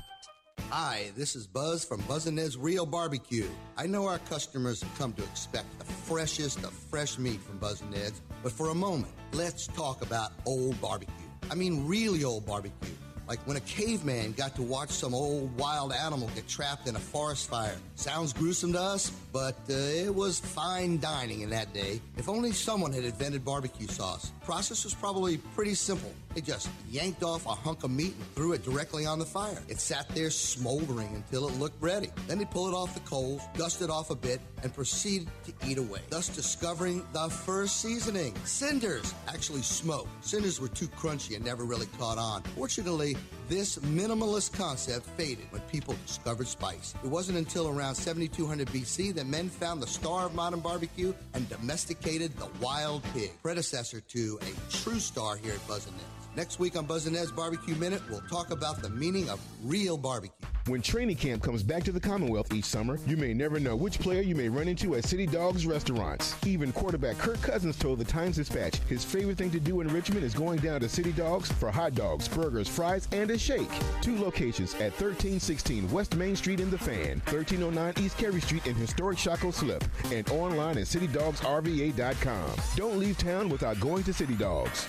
[0.70, 3.48] Hi, this is Buz from Buz and Ned's Real Barbecue.
[3.78, 7.82] I know our customers have come to expect the freshest of fresh meat from Buz
[7.82, 11.14] and Ned's, but for a moment, let's talk about old barbecue.
[11.50, 12.96] I mean, really old barbecue
[13.32, 17.00] like when a caveman got to watch some old wild animal get trapped in a
[17.00, 17.78] forest fire.
[17.96, 22.02] Sounds gruesome to us, but uh, it was fine dining in that day.
[22.18, 24.34] If only someone had invented barbecue sauce.
[24.44, 26.12] Process was probably pretty simple.
[26.34, 29.62] They just yanked off a hunk of meat and threw it directly on the fire.
[29.68, 32.10] It sat there smoldering until it looked ready.
[32.28, 35.54] Then they pull it off the coals, dust it off a bit, and proceed to
[35.68, 39.14] eat away, thus discovering the first seasoning cinders.
[39.28, 40.08] Actually, smoke.
[40.22, 42.44] Cinders were too crunchy and never really caught on.
[42.56, 43.18] Fortunately,
[43.52, 46.96] this minimalist concept faded when people discovered spice.
[47.04, 51.50] It wasn't until around 7200 BC that men found the star of modern barbecue and
[51.50, 56.38] domesticated the wild pig, predecessor to a true star here at Buz and Neds.
[56.38, 59.98] Next week on Buz and Ned's Barbecue Minute, we'll talk about the meaning of real
[59.98, 60.48] barbecue.
[60.68, 64.00] When training camp comes back to the Commonwealth each summer, you may never know which
[64.00, 66.36] player you may run into at City Dogs restaurants.
[66.46, 70.24] Even quarterback Kirk Cousins told the Times Dispatch his favorite thing to do in Richmond
[70.24, 73.72] is going down to City Dogs for hot dogs, burgers, fries, and a shake.
[74.02, 78.76] Two locations at 1316 West Main Street in the Fan, 1309 East Cary Street in
[78.76, 82.52] historic Shockoe Slip, and online at citydogsrva.com.
[82.76, 84.86] Don't leave town without going to City Dogs.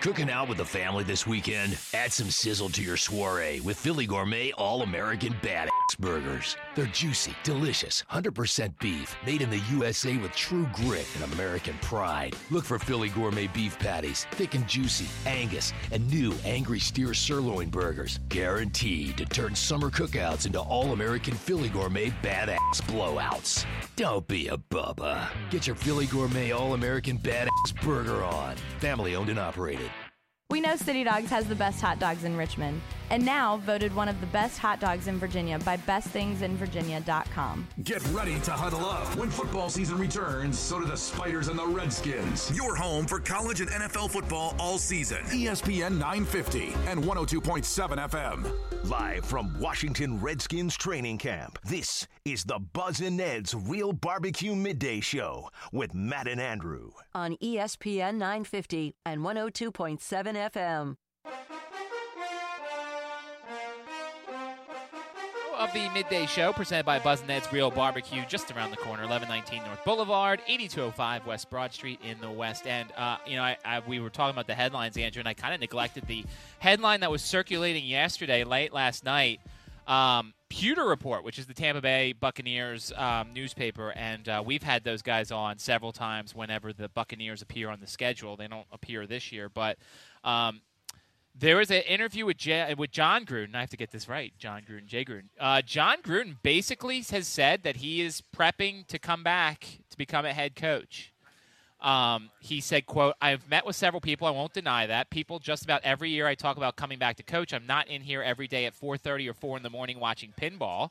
[0.00, 1.76] Cooking out with the family this weekend?
[1.92, 6.56] Add some sizzle to your soiree with Philly Gourmet All American Badass Burgers.
[6.74, 12.34] They're juicy, delicious, 100% beef, made in the USA with true grit and American pride.
[12.50, 17.68] Look for Philly Gourmet Beef Patties, thick and juicy, Angus, and new Angry Steer Sirloin
[17.68, 18.20] Burgers.
[18.30, 23.66] Guaranteed to turn summer cookouts into All American Philly Gourmet Badass Blowouts.
[23.96, 25.28] Don't be a bubba.
[25.50, 28.56] Get your Philly Gourmet All American Badass Burger on.
[28.78, 29.89] Family owned and operated.
[30.50, 32.80] We know City Dogs has the best hot dogs in Richmond,
[33.10, 37.68] and now voted one of the best hot dogs in Virginia by BestThingsInVirginia.com.
[37.84, 39.14] Get ready to huddle up.
[39.14, 42.50] When football season returns, so do the Spiders and the Redskins.
[42.56, 45.22] Your home for college and NFL football all season.
[45.26, 48.90] ESPN 950 and 102.7 FM.
[48.90, 55.00] Live from Washington Redskins training camp, this is the Buz and Ned's Real Barbecue Midday
[55.00, 56.90] Show with Matt and Andrew.
[57.14, 60.96] on ESPN 950 and 102.7 FM.
[65.60, 69.02] of the midday show presented by Buz and Ned's Real Barbecue just around the corner,
[69.02, 72.90] 1119 North Boulevard, 8205 West Broad Street in the West End.
[72.96, 75.52] Uh, you know, I, I, we were talking about the headlines, Andrew, and I kind
[75.52, 76.24] of neglected the
[76.60, 79.40] headline that was circulating yesterday, late last night.
[79.90, 84.84] Um, Pewter Report, which is the Tampa Bay Buccaneers um, newspaper, and uh, we've had
[84.84, 88.36] those guys on several times whenever the Buccaneers appear on the schedule.
[88.36, 89.78] They don't appear this year, but
[90.22, 90.60] um,
[91.36, 93.54] there was an interview with J- with Jon Gruden.
[93.56, 94.32] I have to get this right.
[94.38, 95.28] Jon Gruden, Jay Gruden.
[95.38, 100.24] Uh, Jon Gruden basically has said that he is prepping to come back to become
[100.24, 101.12] a head coach.
[101.80, 104.26] Um, he said, "quote I've met with several people.
[104.26, 105.10] I won't deny that.
[105.10, 107.54] People just about every year I talk about coming back to coach.
[107.54, 110.90] I'm not in here every day at 4:30 or 4 in the morning watching pinball.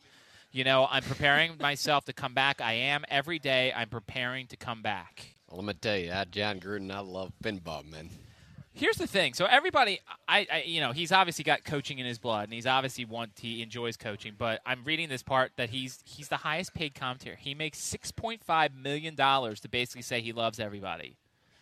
[0.52, 2.60] You know, I'm preparing myself to come back.
[2.60, 3.72] I am every day.
[3.76, 7.32] I'm preparing to come back." Well, let me tell you, that Jon Gruden, I love
[7.44, 8.10] pinball, man.
[8.80, 9.34] Here's the thing.
[9.34, 12.66] So everybody, I, I, you know, he's obviously got coaching in his blood, and he's
[12.66, 14.36] obviously want he enjoys coaching.
[14.38, 17.36] But I'm reading this part that he's he's the highest paid commentator.
[17.36, 21.18] He makes six point five million dollars to basically say he loves everybody,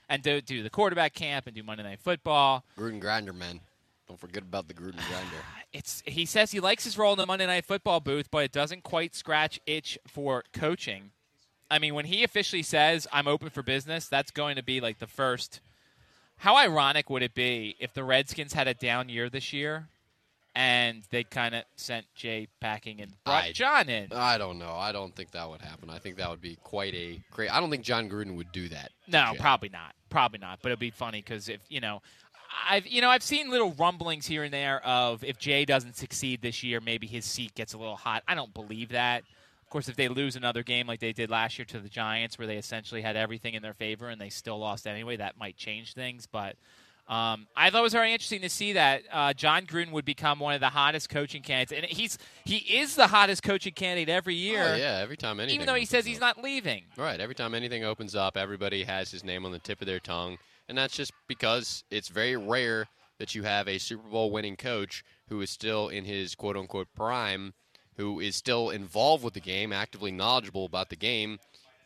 [0.08, 2.64] and to do the quarterback camp and do Monday Night Football.
[2.78, 3.62] Gruden grinder, man.
[4.08, 5.38] Don't forget about the Gruden grinder.
[5.74, 8.52] It's he says he likes his role in the Monday Night Football booth, but it
[8.52, 11.12] doesn't quite scratch itch for coaching.
[11.70, 15.00] I mean, when he officially says I'm open for business, that's going to be like
[15.00, 15.60] the first.
[16.38, 19.88] How ironic would it be if the Redskins had a down year this year,
[20.56, 24.12] and they kind of sent Jay packing and brought I- Jon in?
[24.14, 24.74] I don't know.
[24.76, 25.90] I don't think that would happen.
[25.90, 27.52] I think that would be quite a great.
[27.54, 28.92] I don't think Jon Gruden would do that.
[29.08, 29.40] No, Jay.
[29.40, 29.96] probably not.
[30.10, 30.60] Probably not.
[30.62, 32.02] But it'd be funny because if you know,
[32.70, 36.42] I've you know I've seen little rumblings here and there of if Jay doesn't succeed
[36.42, 38.24] this year, maybe his seat gets a little hot.
[38.28, 39.24] I don't believe that.
[39.68, 42.38] Of course, if they lose another game like they did last year to the Giants,
[42.38, 45.58] where they essentially had everything in their favor and they still lost anyway, that might
[45.58, 46.26] change things.
[46.26, 46.56] But
[47.10, 50.40] um, I thought it was very interesting to see that uh, Jon Gruden would become
[50.40, 54.36] one of the hottest coaching candidates, and he's he is the hottest coaching candidate every
[54.36, 54.72] year.
[54.74, 55.56] Oh, yeah, every time anything.
[55.56, 56.86] even though he says he's not leaving.
[56.96, 57.20] Right.
[57.20, 60.38] Every time anything opens up, everybody has his name on the tip of their tongue.
[60.70, 62.88] And that's just because it's very rare
[63.20, 66.88] that you have a Super Bowl winning coach who is still in his quote unquote
[66.96, 67.54] prime,
[67.98, 71.40] who is still involved with the game, actively knowledgeable about the game,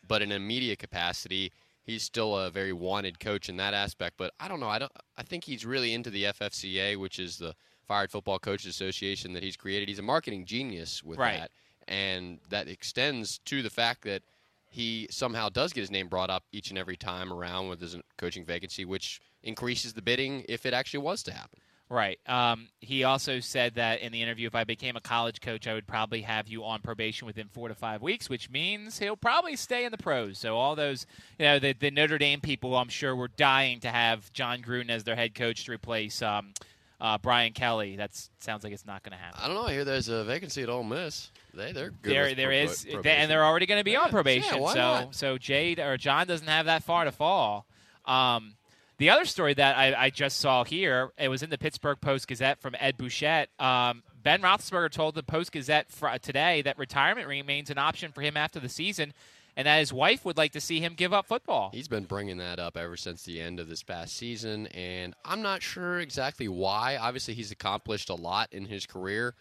[0.07, 1.51] but in a media capacity,
[1.84, 4.16] he's still a very wanted coach in that aspect.
[4.18, 4.68] But I don't know.
[4.68, 4.91] I don't.
[5.18, 7.55] I think he's really into the FFCA, which is the
[7.88, 9.88] Fired Football Coaches Association that he's created.
[9.88, 11.39] He's a marketing genius with Right.
[11.39, 11.51] that,
[11.88, 14.22] and that extends to the fact that
[14.70, 17.95] he somehow does get his name brought up each and every time around when there's
[17.95, 21.59] a coaching vacancy, which increases the bidding if it actually was to happen.
[21.92, 22.20] Right.
[22.26, 25.74] Um, he also said that in the interview, if I became a college coach, I
[25.74, 29.58] would probably have you on probation within four to five weeks, which means he'll probably
[29.58, 30.38] stay in the pros.
[30.38, 31.06] So all those,
[31.38, 34.89] you know, the, the Notre Dame people, I'm sure, were dying to have Jon Gruden
[34.89, 36.54] as their head coach to replace um,
[37.02, 37.98] uh, Brian Kelly.
[37.98, 39.42] That sounds like it's not going to happen.
[39.44, 39.64] I don't know.
[39.64, 41.30] I hear there's a vacancy at Ole Miss.
[41.54, 44.10] They they're good there there proba- is, they- and they're already going to be on
[44.12, 44.56] probation.
[44.56, 45.16] yeah, why so not?
[45.16, 47.66] so Jay or Jon doesn't have that far to fall.
[48.06, 48.54] Um,
[49.02, 52.28] the other story that I, I just saw here, it was in the Pittsburgh Post
[52.28, 53.49] Gazette from Ed Bouchette.
[53.60, 58.22] Um, ben Roethlisberger told the Post Gazette fr- today that retirement remains an option for
[58.22, 59.12] him after the season,
[59.58, 61.72] and that his wife would like to see him give up football.
[61.74, 65.41] He's been bringing that up ever since the end of this past season, and I'm
[65.41, 66.95] not sure exactly why.
[66.97, 69.34] Obviously, he's accomplished a lot in his career,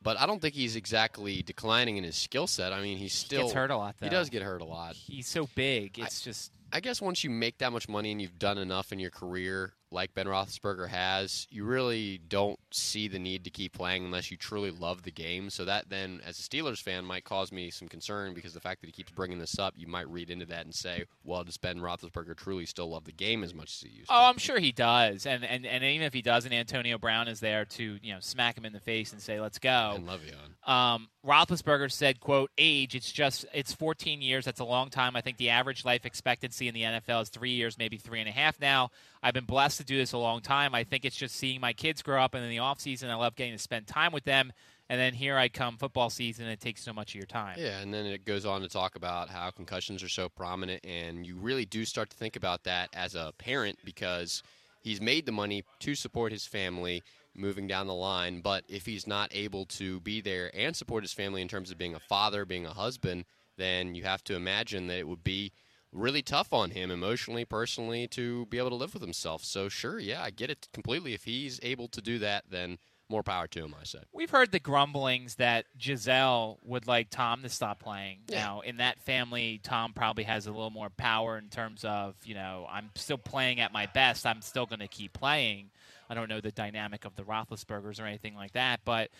[0.00, 2.72] but I don't think he's exactly declining in his skill set.
[2.72, 4.06] I mean, he's still he gets hurt a lot, Though.
[4.06, 4.94] He does get hurt a lot.
[4.94, 5.98] He's so big.
[5.98, 8.98] It's just I guess once you make that much money and you've done enough in
[8.98, 14.04] your career, like Ben Roethlisberger has, you really don't see the need to keep playing
[14.04, 15.50] unless you truly love the game.
[15.50, 18.80] So that then, as a Steelers fan, might cause me some concern because the fact
[18.80, 21.56] that he keeps bringing this up, you might read into that and say, "Well, does
[21.56, 24.14] Ben Roethlisberger truly still love the game as much as he used?" to?
[24.14, 27.40] Oh, I'm sure he does, and, and and even if he doesn't, Antonio Brown is
[27.40, 30.70] there to you know smack him in the face and say, "Let's go." And Le'Veon.
[30.70, 34.44] Um, Roethlisberger said, "quote Age, it's just it's 14 years.
[34.44, 35.16] That's a long time.
[35.16, 38.28] I think the average life expectancy in the NFL is three years, maybe three and
[38.28, 38.90] a half now.
[39.22, 40.74] I've been blessed to do this a long time.
[40.74, 43.14] I think it's just seeing my kids grow up, and in the off season, I
[43.14, 44.52] love getting to spend time with them.
[44.90, 47.56] And then here I come, football season, and it takes so much of your time.
[47.58, 51.26] Yeah, and then it goes on to talk about how concussions are so prominent, and
[51.26, 54.42] you really do start to think about that as a parent because
[54.80, 57.02] he's made the money to support his family
[57.34, 61.12] moving down the line, but if he's not able to be there and support his
[61.12, 63.24] family in terms of being a father, being a husband,
[63.56, 65.52] then you have to imagine that it would be
[65.92, 69.44] really tough on him emotionally, personally, to be able to live with himself.
[69.44, 71.14] So, sure, yeah, I get it completely.
[71.14, 72.78] If he's able to do that, then
[73.10, 74.00] more power to him, I say.
[74.12, 78.18] We've heard the grumblings that Gisele would like Tom to stop playing.
[78.30, 82.34] Now, in that family, Tom probably has a little more power in terms of, you
[82.34, 84.26] know, I'm still playing at my best.
[84.26, 85.70] I'm still going to keep playing.
[86.10, 89.10] I don't know the dynamic of the Roethlisbergers or anything like that, but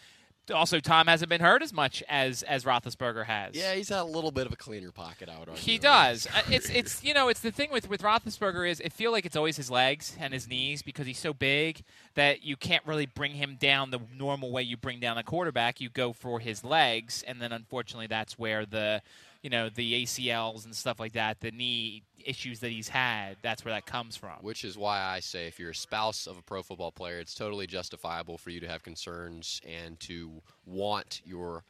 [0.50, 3.54] also Tom hasn't been hurt as much as as Roethlisberger has.
[3.54, 5.62] Yeah, he's had a little bit of a cleaner pocket, I would argue.
[5.62, 6.26] He does.
[6.26, 9.26] Uh, It's it's you know it's the thing with with Roethlisberger is it feel like
[9.26, 11.82] it's always his legs and his knees because he's so big
[12.14, 15.80] that you can't really bring him down the normal way you bring down a quarterback.
[15.80, 19.02] You go for his legs, and then unfortunately that's where the
[19.42, 23.36] you know the ACLs and stuff like that, the knee issues that he's had.
[23.42, 24.36] That's where that comes from.
[24.40, 27.34] Which is why I say if you're a spouse of a pro football player, it's
[27.34, 31.62] totally justifiable for you to have concerns and to want your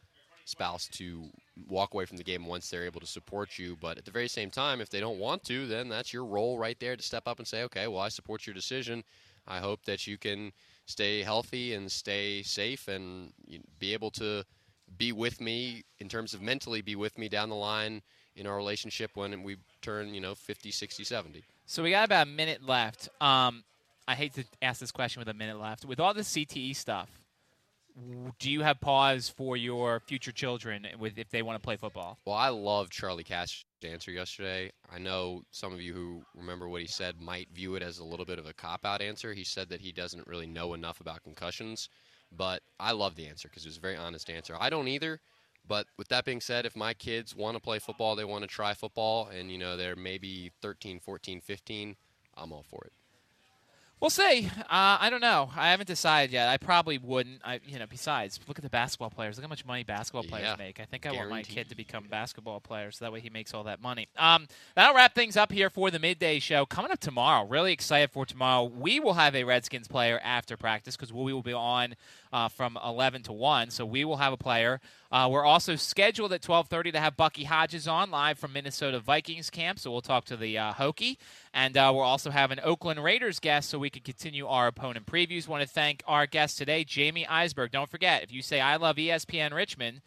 [0.45, 1.25] spouse to
[1.69, 3.77] walk away from the game once they're able to support you.
[3.79, 6.59] But at the very same time, if they don't want to, then that's your role
[6.59, 9.05] right there to step up and say, okay, well, I support your decision.
[9.47, 10.53] I hope that you can
[10.87, 13.33] stay healthy and stay safe and
[13.79, 14.45] be able to
[14.97, 18.03] be with me in terms of mentally be with me down the line
[18.37, 21.45] in our relationship when we turn, you know, 50, 60, 70.
[21.67, 23.09] So we got about a minute left.
[23.21, 23.65] Um,
[24.07, 25.85] I hate to ask this question with a minute left.
[25.85, 27.11] With all the CTE stuff,
[28.39, 32.19] do you have pause for your future children with if they want to play football?
[32.25, 34.73] Well, I love Charlie Cash's answer yesterday.
[34.91, 38.05] I know some of you who remember what he said might view it as a
[38.05, 39.35] little bit of a cop out answer.
[39.35, 41.89] He said that he doesn't really know enough about concussions,
[42.37, 44.57] but I love the answer because it was a very honest answer.
[44.59, 45.21] I don't either.
[45.67, 48.49] But with that being said, if my kids want to play football, they want to
[48.49, 51.97] try football, and you know they're maybe 13, 14, 15,
[52.37, 52.93] I'm all for it.
[54.01, 54.47] We'll see.
[54.47, 54.63] Uh,
[55.01, 55.51] I don't know.
[55.57, 56.49] I haven't decided yet.
[56.49, 57.41] I probably wouldn't.
[57.45, 59.37] I, you know, besides, look at the basketball players.
[59.37, 60.57] Look how much money basketball players Yeah.
[60.57, 60.79] make.
[60.79, 63.29] I think I want my kid to become a basketball player, so that way he
[63.29, 64.07] makes all that money.
[64.17, 64.47] Um,
[64.77, 66.65] that'll wrap things up here for the midday show.
[66.65, 67.45] Coming up tomorrow.
[67.49, 68.65] Really excited for tomorrow.
[68.65, 71.97] We will have a Redskins player after practice because we will be on
[72.33, 73.71] uh, from 11 to 1.
[73.71, 74.81] So we will have a player.
[75.11, 79.51] Uh, we're also scheduled at 12:30 to have Bucky Hodges on live from Minnesota Vikings
[79.51, 79.79] camp.
[79.79, 81.17] So we'll talk to the uh, Hokie,
[81.55, 85.07] and uh, we'll also have an Oakland Raiders guest so we can continue our opponent
[85.07, 85.49] previews.
[85.49, 87.71] Want to thank our guest today, Jamey Eisenberg.
[87.71, 90.03] Don't forget, if you say I love ESPN Richmond.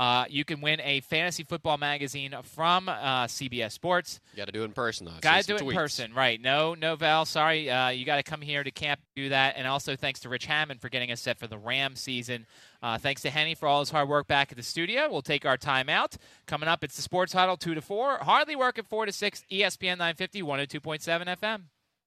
[0.00, 4.18] Uh, you can win a fantasy football magazine from uh, CBS Sports.
[4.32, 5.12] You got to do it in person, though.
[5.20, 6.40] Got to do it in person, right?
[6.40, 7.26] No, no, Val.
[7.26, 9.56] Sorry, uh, you got to come here to camp to do that.
[9.58, 12.46] And also thanks to Rich Hammond for getting us set for the Ram season.
[12.82, 15.06] Uh, thanks to Henny for all his hard work back at the studio.
[15.10, 16.16] We'll take our time out.
[16.46, 18.16] Coming up, it's the Sports Huddle two to four.
[18.22, 19.44] Hardly work at four to six.
[19.52, 21.60] ESPN 950, 102.7 FM.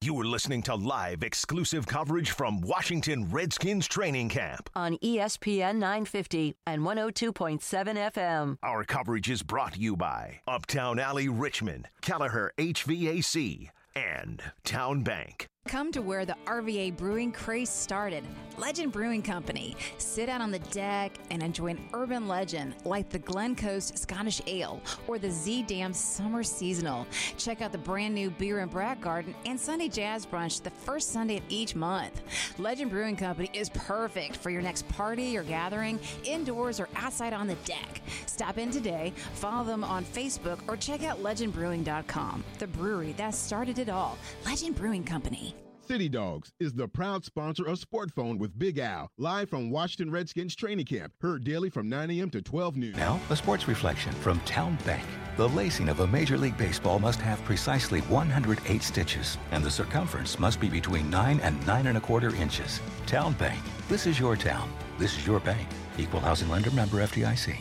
[0.04, 4.70] You are listening to live exclusive coverage from Washington Redskins training camp.
[4.76, 8.58] on ESPN 950 and 102.7 FM.
[8.62, 15.48] Our coverage is brought to you by Uptown Alley Richmond, Kelleher HVAC, and Town Bank.
[15.66, 18.26] Come to where the RVA brewing craze started
[18.58, 19.76] Legend Brewing Company.
[19.98, 24.42] Sit out on the deck and enjoy an urban legend like the Glen Coast Scottish
[24.46, 27.08] Ale or the Z Dam Summer Seasonal.
[27.38, 31.12] Check out the brand new Beer and Brat Garden and Sunday Jazz Brunch the first
[31.12, 32.22] Sunday of each month.
[32.60, 37.48] Legend Brewing Company is perfect for your next party or gathering, indoors or outside on
[37.48, 38.02] the deck.
[38.28, 42.44] Stop in today, follow them on Facebook, or check out legendbrewing.com.
[42.60, 44.18] The brewery that started it all.
[44.46, 45.53] Legend Brewing Company.
[45.88, 50.12] City Dogs is the proud sponsor of Sport Phone with Big Al, live from Washington
[50.12, 52.30] Redskins training camp, heard daily from 9 a.m.
[52.30, 52.94] to 12 noon.
[52.94, 55.04] Now, a sports reflection from Town Bank.
[55.36, 60.40] The lacing of a Major League Baseball must have precisely 108 stitches, and the circumference
[60.40, 62.80] must be between 9 and 9 and a quarter inches.
[63.06, 63.62] Town Bank.
[63.90, 64.72] This is your town.
[64.98, 65.68] This is your bank.
[65.98, 67.58] Equal housing lender member FDIC.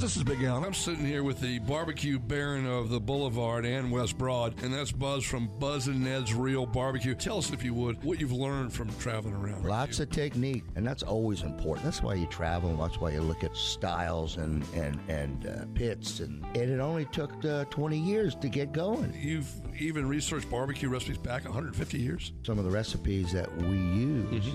[0.00, 0.64] This is Big Al.
[0.64, 4.90] I'm sitting here with the barbecue baron of the Boulevard and West Broad, and that's
[4.90, 7.14] Buz from Buz and Ned's Real Barbecue.
[7.14, 9.66] Tell us, if you would, what you've learned from traveling around.
[9.66, 11.84] Lots of technique, and that's always important.
[11.84, 15.66] That's why you travel, and that's why you look at styles and and and uh,
[15.74, 19.12] pits, and, and it only took uh, 20 years to get going.
[19.20, 22.32] You've even researched barbecue recipes back 150 years.
[22.42, 24.50] Some of the recipes that we use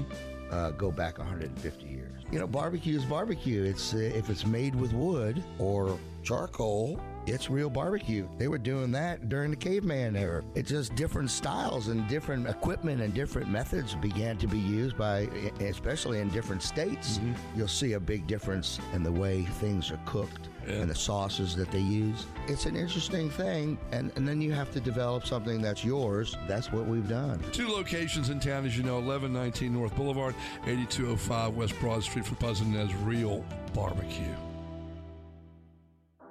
[0.50, 2.05] uh, go back 150 years.
[2.32, 3.64] You know, barbecue is barbecue.
[3.64, 8.28] It's uh, if it's made with wood or charcoal, it's real barbecue.
[8.38, 10.44] They were doing that during the caveman era.
[10.54, 15.30] It's just different styles and different equipment and different methods began to be used by,
[15.60, 17.18] especially in different states.
[17.18, 17.58] Mm-hmm.
[17.58, 21.70] You'll see a big difference in the way things are cooked and the sauces that
[21.72, 22.26] they use.
[22.48, 26.36] It's an interesting thing, and, and then you have to develop something that's yours.
[26.48, 27.44] That's what we've done.
[27.52, 32.36] Two locations in town, as you know 1119 North Boulevard, 8205 West Broad Street for
[32.36, 34.36] Buz and Ned's Real Barbecue.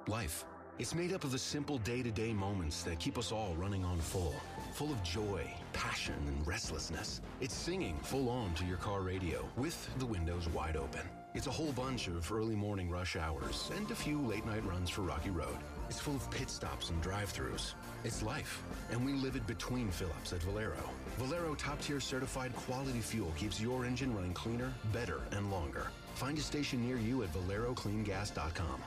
[0.07, 0.45] Life.
[0.77, 3.85] It's made up of the simple day to day moments that keep us all running
[3.85, 4.35] on full,
[4.73, 7.21] full of joy, passion, and restlessness.
[7.39, 11.07] It's singing full on to your car radio with the windows wide open.
[11.33, 14.89] It's a whole bunch of early morning rush hours and a few late night runs
[14.89, 15.55] for Rocky Road.
[15.89, 17.73] It's full of pit stops and drive throughs.
[18.03, 18.61] It's life,
[18.91, 20.89] and we live it between fill ups at Valero.
[21.17, 25.87] Valero top tier certified quality fuel keeps your engine running cleaner, better, and longer.
[26.15, 28.81] Find a station near you at ValeroCleanGas.com.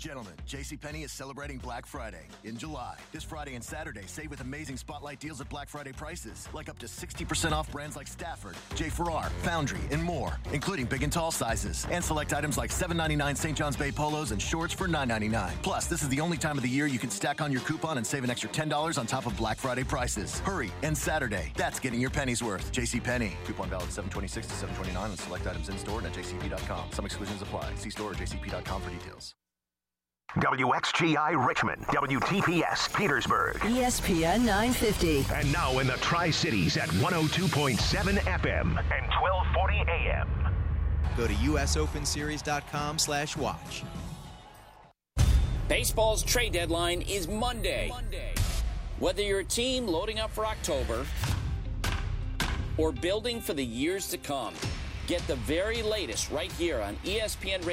[0.00, 2.96] Gentlemen, JCPenney is celebrating Black Friday in July.
[3.12, 6.78] This Friday and Saturday, save with amazing spotlight deals at Black Friday prices, like up
[6.78, 8.88] to 60% off brands like Stafford, J.
[8.88, 13.58] Ferrar, Foundry, and more, including big and tall sizes, and select items like $7.99 St.
[13.58, 15.50] John's Bay polos and shorts for $9.99.
[15.62, 17.98] Plus, this is the only time of the year you can stack on your coupon
[17.98, 20.38] and save an extra $10 on top of Black Friday prices.
[20.40, 21.52] Hurry, and Saturday.
[21.56, 22.72] That's getting your pennies worth.
[22.72, 23.32] JCPenney.
[23.44, 26.90] Coupon valid 726 to 729 on select items in store and at jcp.com.
[26.92, 27.74] Some exclusions apply.
[27.74, 29.34] See store or jcp.com for details.
[30.36, 33.56] WXGI Richmond, WTPS Petersburg.
[33.56, 35.26] ESPN 950.
[35.34, 40.28] And now in the Tri Cities at 102.7 FM and 1240 AM.
[41.16, 43.82] Go to usopenseries.com slash watch.
[45.66, 47.88] Baseball's trade deadline is Monday.
[47.88, 48.32] Monday.
[49.00, 51.06] Whether you're a team loading up for October
[52.76, 54.54] or building for the years to come,
[55.08, 57.64] get the very latest right here on ESPN